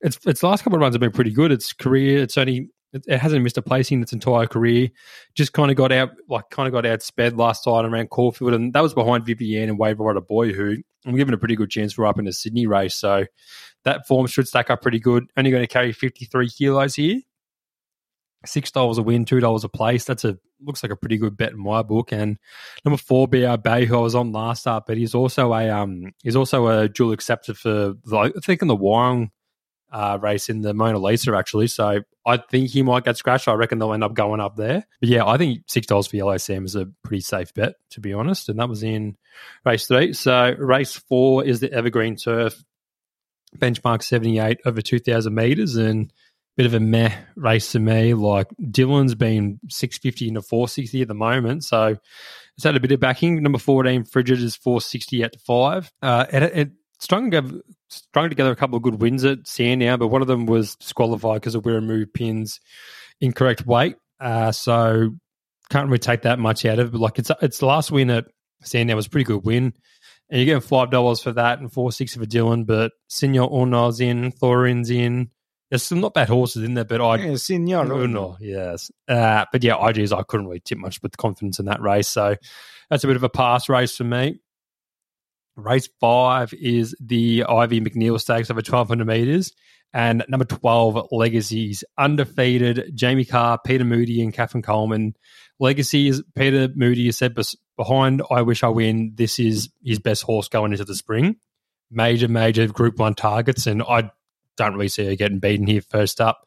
[0.00, 1.52] it's its last couple of runs have been pretty good.
[1.52, 4.88] Its career, it's only it, hasn't missed a placing its entire career.
[5.34, 8.72] Just kind of got out, like kind of got outsped last time around Caulfield, and
[8.72, 10.76] that was behind Vivian and Wave Rider Boy, who
[11.06, 12.94] I'm given a pretty good chance for up in the Sydney race.
[12.94, 13.24] So
[13.84, 15.24] that form should stack up pretty good.
[15.36, 17.20] Only going to carry 53 kilos here.
[18.44, 20.04] Six dollars a win, two dollars a place.
[20.04, 22.12] That's a looks like a pretty good bet in my book.
[22.12, 22.38] And
[22.84, 26.12] number four, BR Bay, who I was on last start, but he's also a um
[26.24, 29.30] he's also a dual accepted for the, I think in the Wyong
[29.92, 31.66] uh, race in the Mona Lisa actually.
[31.66, 33.48] So I think he might get scratched.
[33.48, 34.86] I reckon they'll end up going up there.
[35.00, 38.00] But yeah, I think six dollars for Yellow Sam is a pretty safe bet to
[38.00, 38.48] be honest.
[38.48, 39.16] And that was in
[39.64, 40.12] race three.
[40.14, 42.62] So race four is the Evergreen Turf
[43.58, 46.10] benchmark 78 over 2,000 meters and
[46.56, 48.14] bit of a meh race to me.
[48.14, 51.64] Like Dylan's been 650 into 460 at the moment.
[51.64, 51.96] So
[52.56, 53.42] it's had a bit of backing.
[53.42, 55.90] Number 14, Frigid is 460 at five.
[56.02, 56.70] Uh, it, it
[57.02, 60.46] strung, together, strung together a couple of good wins at Sandown, but one of them
[60.46, 62.60] was disqualified because of Wirramoo Pins
[63.20, 63.96] incorrect weight.
[64.20, 65.10] Uh, so
[65.70, 66.92] can't really take that much out of it.
[66.92, 68.26] But like it's it's the last win at
[68.62, 69.72] Sandown was a pretty good win
[70.32, 72.66] and you're getting five dollars for that and four six for Dylan.
[72.66, 75.30] But Senor Uno's in, Thorin's in.
[75.68, 78.90] There's some not bad horses in there, but I yeah, Senor Uno, yes.
[79.06, 82.08] Uh, but yeah, I IGs I couldn't really tip much with confidence in that race,
[82.08, 82.36] so
[82.88, 84.40] that's a bit of a pass race for me.
[85.56, 89.52] Race five is the Ivy McNeil Stakes over 1200 meters.
[89.94, 91.84] And number 12, Legacies.
[91.98, 95.14] Undefeated, Jamie Kah, Peter Moody, and Katherine Coleman.
[95.60, 97.36] Legacy is Peter Moody has said
[97.76, 101.36] behind I Wish I Win, this is his best horse going into the spring.
[101.90, 104.10] Major, major Group 1 targets, and I
[104.56, 106.46] don't really see her getting beaten here first up.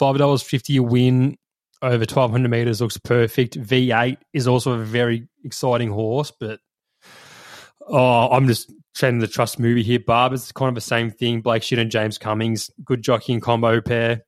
[0.00, 1.38] $5.50 a win
[1.82, 3.58] over 1200 metres looks perfect.
[3.58, 6.60] V8 is also a very exciting horse, but
[7.88, 10.00] oh, I'm just saying the trust movie here.
[10.00, 11.40] Barb is kind of the same thing.
[11.40, 14.22] Blake Shinn and James Cummings, good jockey and combo pair.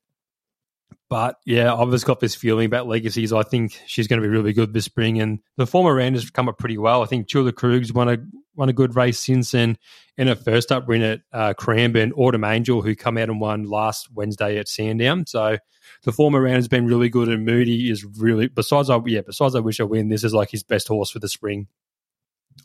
[1.11, 3.33] But yeah, I've just got this feeling about legacies.
[3.33, 6.31] I think she's going to be really good this spring, and the former round has
[6.31, 7.03] come up pretty well.
[7.03, 8.17] I think Julia Krug's won a
[8.57, 9.77] won a good race since then.
[10.17, 13.65] In her first up win at uh, Cranbourne, Autumn Angel, who come out and won
[13.65, 15.27] last Wednesday at Sandown.
[15.27, 15.59] So
[16.05, 19.55] the former round has been really good, and Moody is really besides I yeah besides
[19.55, 20.09] I wish I win.
[20.09, 21.69] This is like his best horse for the spring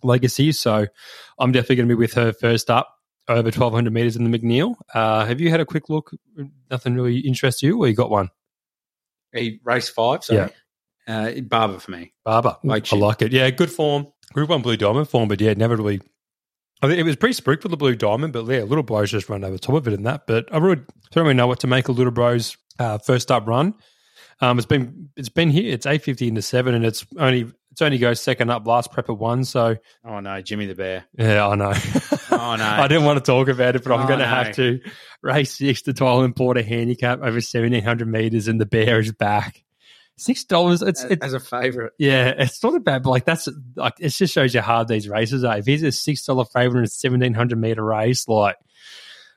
[0.04, 0.52] legacy.
[0.52, 0.88] So
[1.38, 2.96] I'm definitely going to be with her first up
[3.28, 4.76] over 1200 meters in the McNeil.
[4.94, 6.12] Uh, have you had a quick look?
[6.70, 8.30] Nothing really interests you, or you got one?
[9.36, 10.24] A race five.
[10.24, 10.50] So, yeah.
[11.08, 12.14] Uh, Barber for me.
[12.24, 12.58] Barber.
[12.64, 13.32] Like I like it.
[13.32, 14.08] Yeah, good form.
[14.34, 16.02] Group one blue diamond form, but yeah, never really.
[16.82, 19.28] I think it was pretty spooked for the blue diamond, but yeah, little bros just
[19.28, 20.28] run over top of it in that.
[20.28, 20.82] But I really
[21.12, 23.74] don't really know what to make of little bros uh, first up run.
[24.40, 25.74] Um, it's been it's been here.
[25.74, 29.10] It's eight fifty into seven, and it's only It's only goes second up last prep
[29.10, 29.44] at one.
[29.46, 31.06] So Oh no, Jimmy the Bear.
[31.18, 31.74] yeah, I know.
[32.32, 32.64] Oh, no.
[32.66, 34.32] I didn't want to talk about it, but I'm Oh, going to no.
[34.32, 34.80] have to.
[35.22, 39.64] Race six, the Toilet Porter handicap over 1700 meters, and the bear is back.
[40.18, 40.82] Six dollars.
[40.82, 41.92] It's it, As a favourite.
[41.98, 43.48] yeah, it's not a bad, but like that's
[43.78, 45.58] like it just shows you how hard these races are.
[45.60, 48.58] If he's a six dollar favorite in a seventeen hundred meter race, like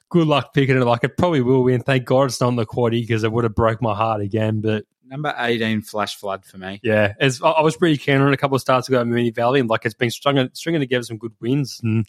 [0.09, 0.85] good luck picking it.
[0.85, 1.83] Like it probably will win.
[1.83, 4.61] Thank God it's not on the quaddy because it would have broke my heart again.
[4.61, 6.81] But Number 18, Flash Flood for me.
[6.83, 9.61] yeah, it's, I, was pretty keen on a couple of starts ago at Moonee Valley,
[9.61, 12.07] and like it's been stringing, stringing together some good wins and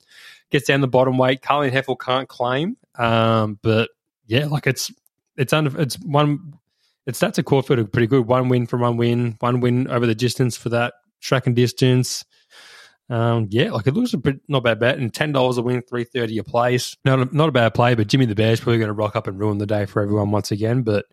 [0.51, 1.41] gets down the bottom weight.
[1.41, 3.89] Carleen Hefel can't claim, um, but
[4.26, 4.89] yeah, like it's
[5.36, 6.54] it's under it's one.
[7.06, 8.26] Its stats at Caulfield are pretty good.
[8.26, 12.24] One win from one win, one win over the distance for that track and distance.
[13.10, 15.82] Um, yeah, like it looks a bit not bad bet, and ten dollars a win,
[15.82, 16.95] three thirty a place.
[17.04, 19.28] Not a, not a bad play, but Jimmy the Bear's probably going to rock up
[19.28, 20.84] and ruin the day for everyone once again.
[20.84, 21.06] But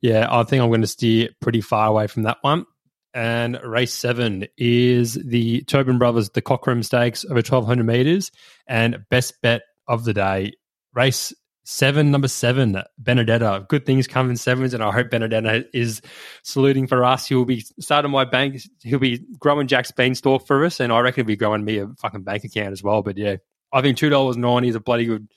[0.00, 2.66] yeah, I think I'm going to steer pretty far away from that one.
[3.14, 8.30] And race seven is the Tobin Brothers, the Cockram Stakes over 1200 meters,
[8.66, 10.52] and best bet of the day.
[10.94, 11.32] Race
[11.64, 13.66] seven, number seven, Benedetta.
[13.68, 16.00] Good things come in sevens, and I hope Benedetta is
[16.42, 17.26] saluting for us.
[17.26, 18.60] He'll be starting my bank.
[18.82, 21.88] He'll be growing Jack's beanstalk for us, and I reckon he'll be growing me a
[22.00, 23.02] fucking bank account as well.
[23.02, 23.36] But yeah,
[23.72, 25.28] I think two dollars ninety is a bloody good,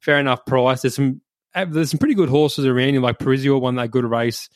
[0.00, 0.82] fair enough price.
[0.82, 1.22] There's some
[1.54, 3.00] there's some pretty good horses around you.
[3.00, 4.48] Like Parisio won that good race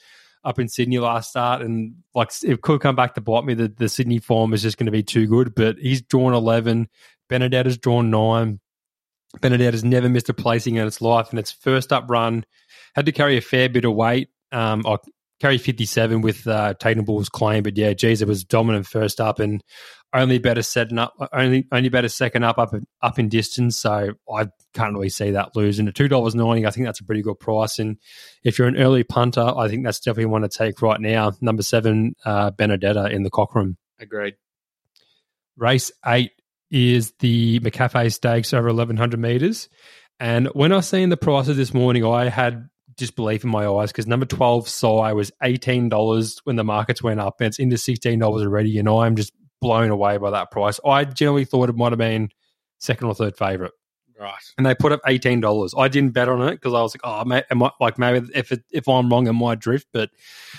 [0.45, 3.55] up in Sydney last start, and like it could come back to bite me.
[3.55, 5.55] The the Sydney form is just going to be too good.
[5.55, 6.89] But he's drawn eleven.
[7.29, 8.61] Benedetta's drawn nine.
[9.41, 12.45] Benedetta's never missed a placing in its life, and its first up run
[12.95, 14.29] had to carry a fair bit of weight.
[14.53, 14.99] Um, I
[15.41, 19.21] carry fifty seven with uh, Tatum Bull's claim, but yeah, geez, it was dominant first
[19.21, 19.63] up, and
[20.15, 23.77] only better setting up, only only better second up up up in distance.
[23.77, 25.89] So I can't really see that losing.
[25.89, 27.79] At two dollars ninety, I think that's a pretty good price.
[27.79, 27.99] And
[28.43, 31.33] if you're an early punter, I think that's definitely one to take right now.
[31.41, 33.77] Number seven, uh, Benedetta in the Cockram.
[33.99, 34.35] Agreed.
[35.57, 36.33] Race eight
[36.71, 39.69] is the McCafe Stakes over 1100 meters.
[40.21, 44.07] And when I seen the prices this morning, I had disbelief in my eyes because
[44.07, 48.79] number 12 Psy was $18 when the markets went up and it's into $16 already.
[48.79, 49.33] And I'm just
[49.65, 50.79] blown away by that price.
[50.87, 52.29] I generally thought it might have been
[52.79, 53.73] second or third favorite.
[54.21, 54.35] Right.
[54.57, 55.75] And they put up eighteen dollars.
[55.77, 58.53] I didn't bet on it because I was like, oh, may, I, like maybe if
[58.53, 59.89] it, if I'm wrong, it might drift.
[59.93, 60.11] But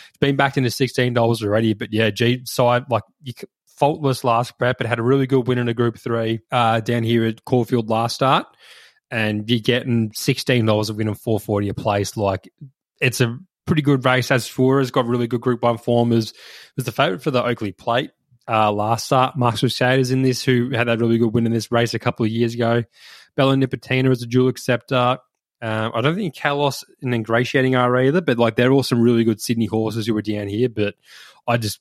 [0.09, 1.73] it's been backed into sixteen dollars already.
[1.73, 3.33] But yeah, G side like you,
[3.65, 4.81] faultless last prep.
[4.81, 7.89] It had a really good win in a Group Three uh, down here at Caulfield
[7.89, 8.45] last start,
[9.09, 12.17] and you're getting sixteen dollars a win and four forty a place.
[12.17, 12.51] Like
[12.99, 14.31] it's a pretty good race.
[14.31, 16.11] As for has got really good Group One form.
[16.11, 16.33] Is
[16.75, 18.11] was the favourite for the Oakley Plate.
[18.47, 21.71] Uh, last start, Masked Crusader's in this, who had that really good win in this
[21.71, 22.83] race a couple of years ago.
[23.35, 25.17] Bella Nipotina is a dual acceptor.
[25.61, 29.23] Um, I don't think Kalos and Ingratiating are either, but like they're all some really
[29.23, 30.69] good Sydney horses who were down here.
[30.69, 30.95] But
[31.47, 31.79] I just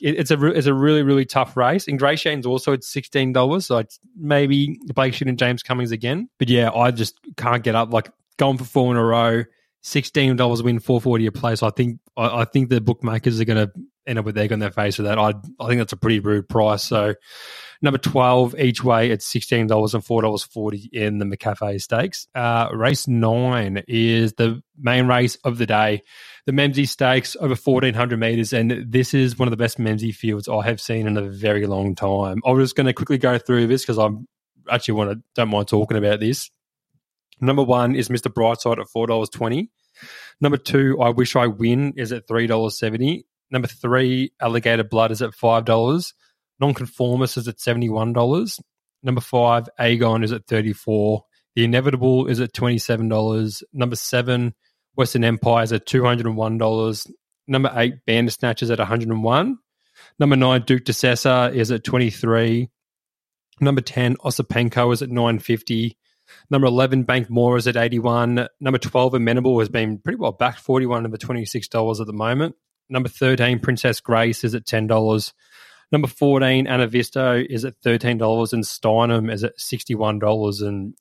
[0.00, 1.86] it, it's a re- it's a really really tough race.
[1.86, 3.82] Ingratiating's also at sixteen dollars, so
[4.16, 6.28] maybe Blake and James Cummings again.
[6.38, 7.92] But yeah, I just can't get up.
[7.92, 9.44] Like going for four in a row,
[9.82, 11.62] sixteen dollars win, four forty a place.
[11.62, 13.72] I think I, I think the bookmakers are going to
[14.06, 15.18] end up with egg on their face with that.
[15.18, 16.82] I I think that's a pretty rude price.
[16.82, 17.14] So
[17.82, 22.26] number twelve each way at sixteen dollars and four dollars forty in the McCafe Stakes.
[22.34, 26.02] Uh, race nine is the main race of the day.
[26.46, 30.14] The Memsie Stakes over fourteen hundred meters, and this is one of the best Memsie
[30.14, 32.40] fields I have seen in a very long time.
[32.44, 34.26] I'm just going to quickly go through this because I'm
[34.70, 36.50] actually want to don't mind talking about this.
[37.40, 38.32] Number one is Mr.
[38.32, 39.70] Brightside at four dollars twenty.
[40.40, 43.26] Number two, I Wish I Win is at three dollars seventy.
[43.50, 46.14] Number three, Alligator Blood is at five dollars.
[46.60, 48.60] Nonconformist is at seventy one dollars.
[49.02, 51.24] Number five, Agon is at thirty four.
[51.54, 53.62] The Inevitable is at twenty seven dollars.
[53.72, 54.54] Number seven,
[54.94, 57.06] Western Empire is at two hundred and one dollars.
[57.46, 59.58] Number eight, Bandersnatch is at one hundred and one.
[60.18, 62.70] Number nine, Duke de Sessa is at twenty three.
[63.60, 65.96] Number ten, Osipenko is at nine fifty.
[66.50, 68.48] Number 11, Bank More is at 81.
[68.60, 72.56] Number 12, Amenable has been pretty well back, 41 over $26 at the moment.
[72.88, 75.32] Number 13, Princess Grace is at $10.
[75.92, 80.66] Number 14, Anavisto is at $13 and Steinem is at $61.
[80.66, 80.94] And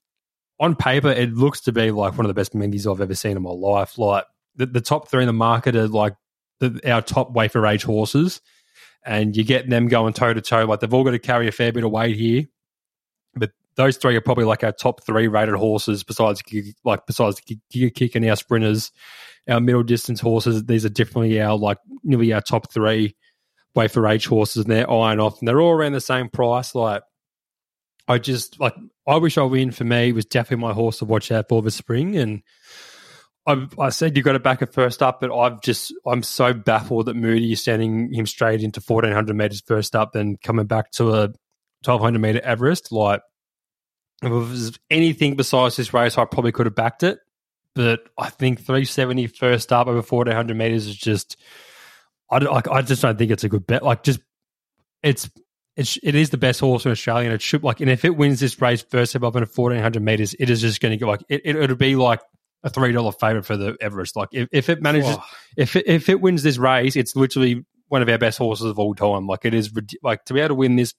[0.60, 3.38] on paper, it looks to be like one of the best menus I've ever seen
[3.38, 3.98] in my life.
[3.98, 4.26] Like
[4.56, 6.16] the, the top three in the market are like
[6.60, 8.42] the, our top wafer age horses.
[9.06, 10.66] And you get them going toe to toe.
[10.66, 12.46] Like they've all got to carry a fair bit of weight here.
[13.36, 16.42] But those three are probably like our top three rated horses besides
[16.86, 18.92] like besides Giga Kick and our sprinters,
[19.50, 20.64] our middle distance horses.
[20.66, 23.16] These are definitely our like nearly our top three
[23.76, 26.76] wafer age horses, and they're iron off, and they're all around the same price.
[26.76, 27.04] Like
[28.08, 28.76] I just like
[29.08, 31.72] I wish I win for me was definitely my horse to watch out for the
[31.72, 32.42] spring, and
[33.46, 36.54] I, I said you got to back it first up, but I've just I'm so
[36.54, 40.92] baffled that Moody is sending him straight into 1400 meters first up, then coming back
[40.92, 41.28] to a
[41.86, 42.92] 1200 meter Everest.
[42.92, 43.22] Like
[44.22, 47.20] if it was anything besides this race, I probably could have backed it.
[47.76, 51.38] But I think 370 first up over 1400 meters is just
[52.30, 53.84] I, I, I just don't think it's a good bet.
[53.84, 54.20] Like just
[55.02, 55.30] it's
[55.76, 58.16] it's it is the best horse in Australia, and it should like, and if it
[58.16, 61.08] wins this race first up in fourteen hundred meters, it is just going to go
[61.08, 62.22] like it, it it'll be like
[62.64, 64.16] a three dollar favorite for the Everest.
[64.16, 65.24] Like if, if it manages, oh.
[65.58, 68.80] if it, if it wins this race, it's literally one of our best horses of
[68.80, 69.28] all time.
[69.28, 69.72] Like it is
[70.02, 70.94] like to be able to win this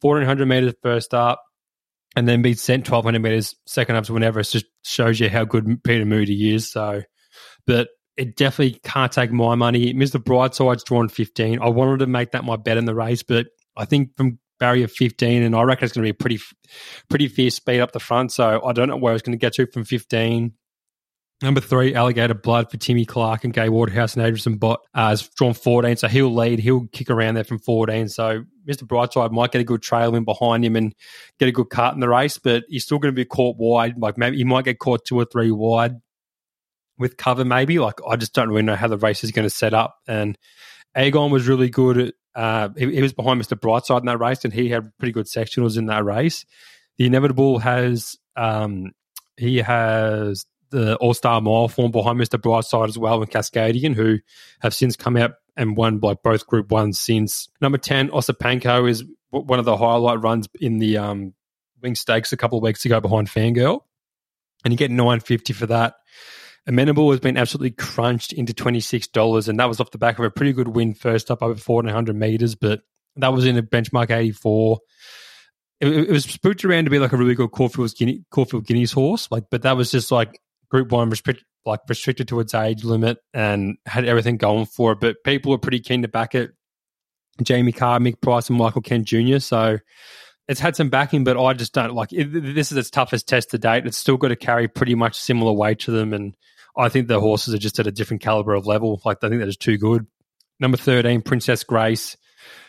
[0.00, 1.42] fourteen hundred meters first up,
[2.16, 5.28] and then be sent twelve hundred meters second up to whenever it just shows you
[5.28, 6.70] how good Peter Moody is.
[6.70, 7.02] So,
[7.66, 9.92] but it definitely can't take my money.
[9.92, 10.22] Mr.
[10.22, 11.60] Brightside's drawn 15.
[11.60, 14.86] I wanted to make that my bet in the race, but I think from barrier
[14.86, 16.38] 15, and I reckon it's going to be a pretty,
[17.08, 18.30] pretty fierce speed up the front.
[18.32, 20.52] So I don't know where it's going to get to from 15.
[21.42, 25.28] Number three, Alligator Blood for Timmy Clark and Gai Waterhouse and Adrian Bott uh, has
[25.30, 25.96] drawn 14.
[25.96, 26.58] So he'll lead.
[26.58, 28.08] He'll kick around there from 14.
[28.08, 28.84] So Mr.
[28.84, 30.94] Brightside might get a good trail in behind him and
[31.38, 33.98] get a good cut in the race, but he's still going to be caught wide.
[33.98, 35.96] Like maybe he might get caught two or three wide
[36.98, 37.78] with cover, maybe.
[37.78, 39.96] Like I just don't really know how the race is going to set up.
[40.06, 40.38] And
[40.94, 43.58] Agon was really good at uh, he, he, was behind Mr.
[43.58, 46.44] Brightside in that race, and he had pretty good sectionals in that race.
[46.98, 48.90] The Inevitable has um,
[49.36, 52.40] he has the All Star Mile form behind Mr.
[52.40, 54.18] Brightside as well, and Cascadian, who
[54.60, 57.48] have since come out and won like both Group Ones since.
[57.60, 61.34] Number ten, Osipenko is one of the highlight runs in the um,
[61.82, 63.80] Winx Stakes a couple of weeks ago behind Fangirl,
[64.64, 65.94] and you get nine fifty for that.
[66.66, 70.30] Amenable has been absolutely crunched into $26, and that was off the back of a
[70.30, 72.80] pretty good win first up over 1400 meters, but
[73.16, 74.80] that was in a benchmark 84.
[75.80, 78.92] It, it was spooked around to be like a really good Caulfield, Guinea, Caulfield Guineas
[78.92, 80.40] horse, like, but that was just like
[80.74, 84.98] Group One restrict, like restricted to its age limit and had everything going for it.
[85.00, 86.50] But people were pretty keen to back it.
[87.40, 89.38] Jamie Kah, Mick Price, and Michael Kent Jr.
[89.38, 89.78] So
[90.48, 93.52] it's had some backing, but I just don't like it, this is its toughest test
[93.52, 93.86] to date.
[93.86, 96.34] It's still got to carry pretty much similar weight to them, and
[96.76, 99.00] I think the horses are just at a different caliber of level.
[99.04, 100.08] Like I think that is too good.
[100.58, 102.16] Number thirteen, Princess Grace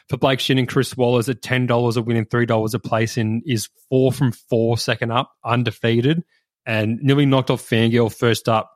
[0.09, 2.79] for Blake Shinn and Chris Waller's at ten dollars a win and three dollars a
[2.79, 6.23] place in is four from four second up, undefeated,
[6.65, 8.71] and nearly knocked off Fangirl first up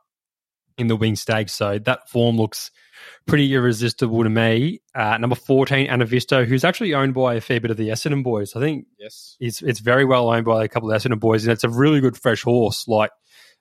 [0.78, 1.52] in the Winx stakes.
[1.52, 2.70] So that form looks
[3.26, 4.80] pretty irresistible to me.
[4.94, 8.56] Uh, number 14, Anavisto, who's actually owned by a fair bit of the Essendon boys.
[8.56, 11.52] I think yes, it's it's very well owned by a couple of Essendon boys, and
[11.52, 12.86] it's a really good fresh horse.
[12.88, 13.10] Like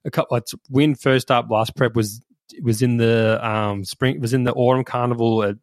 [0.05, 2.21] a couple like win first up last prep was
[2.61, 5.55] was in the um spring was in the autumn carnival at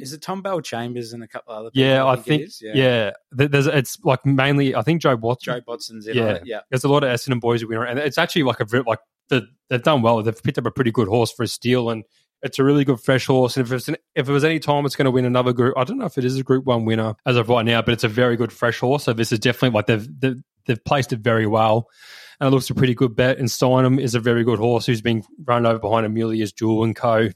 [0.00, 1.88] is it Tom Bellchambers and a couple other people?
[1.88, 3.10] Yeah, I think, think yeah.
[3.32, 3.46] yeah.
[3.48, 5.54] There's it's like mainly I think Jobe Watson.
[5.54, 6.32] Jobe Watson's in yeah.
[6.32, 6.60] It, yeah.
[6.70, 8.98] There's a lot of Essendon boys who win and it's actually like a like
[9.28, 10.22] the, they've done well.
[10.22, 12.04] They've picked up a pretty good horse for a steal and
[12.42, 13.56] it's a really good fresh horse.
[13.56, 15.74] And if it's an, if it was any time it's going to win another group,
[15.76, 17.94] I don't know if it is a Group One winner as of right now, but
[17.94, 19.04] it's a very good fresh horse.
[19.04, 21.88] So this is definitely like they've they've, they've placed it very well
[22.40, 23.38] and it looks a pretty good bet.
[23.38, 26.96] And Steinem is a very good horse who's been run over behind Amelia's Jewel and
[26.96, 27.28] Co.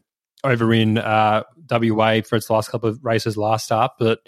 [0.46, 3.92] over in uh, WA for its last couple of races last start.
[3.98, 4.20] But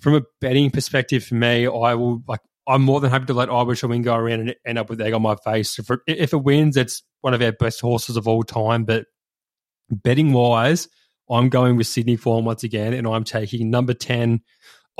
[0.00, 2.40] from a betting perspective, for me, I will like.
[2.66, 5.00] I'm more than happy to let I Wish Win go around and end up with
[5.00, 5.78] egg on my face.
[5.78, 8.84] If it, if it wins, it's one of our best horses of all time.
[8.84, 9.06] But
[9.90, 10.86] betting wise,
[11.28, 14.40] I'm going with Sydney form once again, and I'm taking number 10,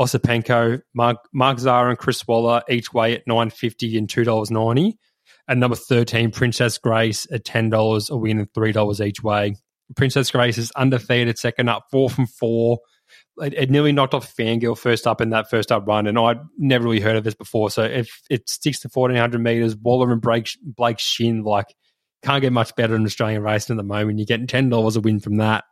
[0.01, 4.51] Osipenko, Mark, Mark Zahra and Chris Waller each way at nine fifty and two dollars
[4.51, 4.99] ninety,
[5.47, 9.57] and number thirteen Princess Grace at ten dollars a win and three dollars each way.
[9.97, 12.81] Princess Grace is undefeated, second up, four from four.
[13.39, 16.41] It, it, nearly knocked off Fangirl first up in that first up run, and I'd
[16.59, 17.71] never really heard of this before.
[17.71, 21.75] So if it sticks to fourteen hundred meters, Waller and Blake, Blake Shinn like
[22.23, 24.19] can't get much better in Australian racing at the moment.
[24.19, 25.65] You're getting ten dollars a win from that.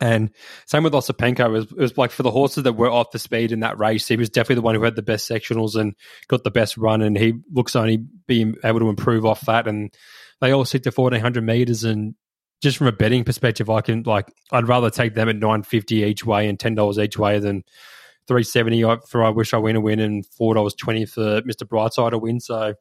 [0.00, 0.30] And
[0.66, 1.46] same with Osipenko.
[1.46, 3.78] It was, it was like for the horses that were off the speed in that
[3.78, 5.94] race, he was definitely the one who had the best sectionals and
[6.28, 7.00] got the best run.
[7.00, 9.66] And he looks only being able to improve off that.
[9.66, 9.92] And
[10.40, 11.84] they all stick to 1400 meters.
[11.84, 12.14] And
[12.62, 16.24] just from a betting perspective, I can like, I'd rather take them at 950 each
[16.24, 17.64] way and $10 each way than
[18.28, 21.64] 370 for I wish I win a win and $4.20 for Mr.
[21.64, 22.40] Brightside to win.
[22.40, 22.74] So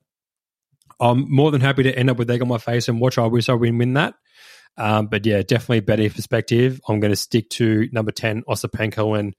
[1.00, 3.28] I'm more than happy to end up with egg on my face and watch I
[3.28, 4.16] wish I win win that.
[4.78, 6.82] Um, but yeah, definitely better perspective.
[6.88, 9.34] I'm going to stick to number 10, Osipenko, and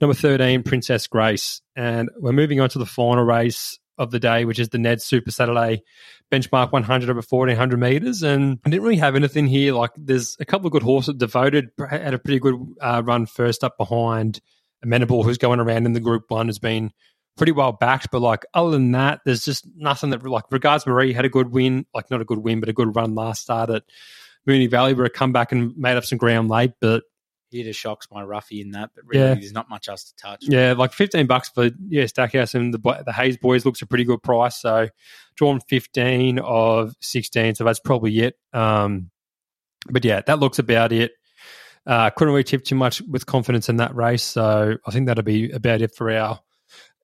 [0.00, 1.60] number 13, Princess Grace.
[1.76, 5.02] And we're moving on to the final race of the day, which is the Ned
[5.02, 5.82] Super Saturday
[6.30, 8.22] benchmark 100 over 1400 meters.
[8.22, 9.72] And I didn't really have anything here.
[9.72, 11.14] Like there's a couple of good horses.
[11.14, 14.40] Devoted had a pretty good uh, run first up behind
[14.82, 16.92] Amenable, who's going around in the group one, has been
[17.36, 18.10] pretty well backed.
[18.10, 21.50] But like other than that, there's just nothing that like regards Marie had a good
[21.50, 23.84] win, like not a good win, but a good run last start at
[24.46, 26.72] Moonee Valley, where it come back and made up some ground late.
[26.80, 27.04] But
[27.50, 29.34] He just shocks my roughie in that, but really, Yeah.
[29.34, 30.44] there's not much else to touch.
[30.48, 34.04] yeah, like fifteen bucks for yeah Stackhouse and the the Hayes boys looks a pretty
[34.04, 34.60] good price.
[34.60, 34.88] So
[35.36, 38.34] drawn fifteen of sixteen, so that's probably it.
[38.52, 39.10] Um,
[39.90, 41.12] but yeah, that looks about it.
[41.86, 45.24] Uh, couldn't really tip too much with confidence in that race, so I think that'll
[45.24, 46.40] be about it for our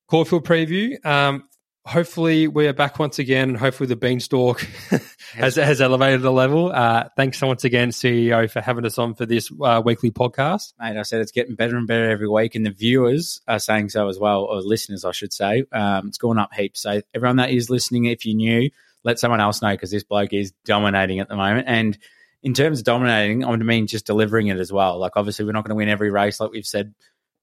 [0.09, 1.03] Caulfield preview.
[1.07, 1.45] Um,
[1.87, 4.61] hopefully, we are back once again, and hopefully, the beanstalk
[5.35, 6.72] has has elevated the level.
[6.72, 10.72] Uh, thanks so once again, CEO, for having us on for this uh, weekly podcast.
[10.78, 13.91] Mate, I said it's getting better and better every week, and the viewers are saying
[13.91, 15.64] so as well, or listeners, I should say.
[15.72, 16.80] Um, it's gone up heaps.
[16.80, 18.70] So, everyone that is listening, if you're new,
[19.03, 21.66] let someone else know because this bloke is dominating at the moment.
[21.68, 21.99] And
[22.43, 24.99] in terms of dominating, I mean just delivering it as well.
[24.99, 26.95] Like, obviously, we're not going to win every race, like we've said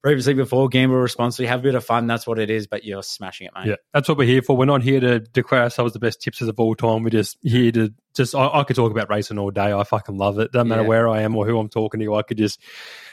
[0.02, 0.68] previously before.
[0.70, 2.08] Gamble responsibly, have a bit of fun.
[2.08, 3.68] That's what it is, but you're smashing it, mate.
[3.68, 4.56] Yeah, that's what we're here for.
[4.58, 7.04] We're not here to declare ourselves the best tipsters of all time.
[7.04, 8.36] We're just here to just.
[8.36, 9.72] I, I could talk about racing all day.
[9.74, 10.52] I fucking love it.
[10.52, 10.88] Doesn't matter Yeah.
[10.88, 12.16] where I am or who I'm talking to.
[12.16, 12.60] I could just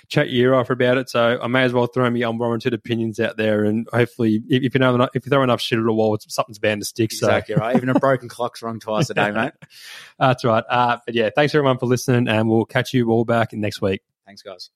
[0.09, 1.11] chat your ear off about it.
[1.11, 4.75] So I may as well throw my unwarranted opinions out there, and hopefully, if, if
[4.75, 7.13] you know enough, if you throw enough shit at a wall, something's bound to stick.
[7.13, 7.77] Exactly right.
[7.77, 9.53] Even a broken clock's wrong twice a day, mate.
[9.63, 9.69] So
[10.19, 10.65] that's right.
[10.69, 14.01] Uh, but yeah, thanks everyone for listening, and we'll catch you all back next week.
[14.27, 14.71] Thanks, guys.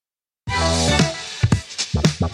[1.95, 2.32] Thank.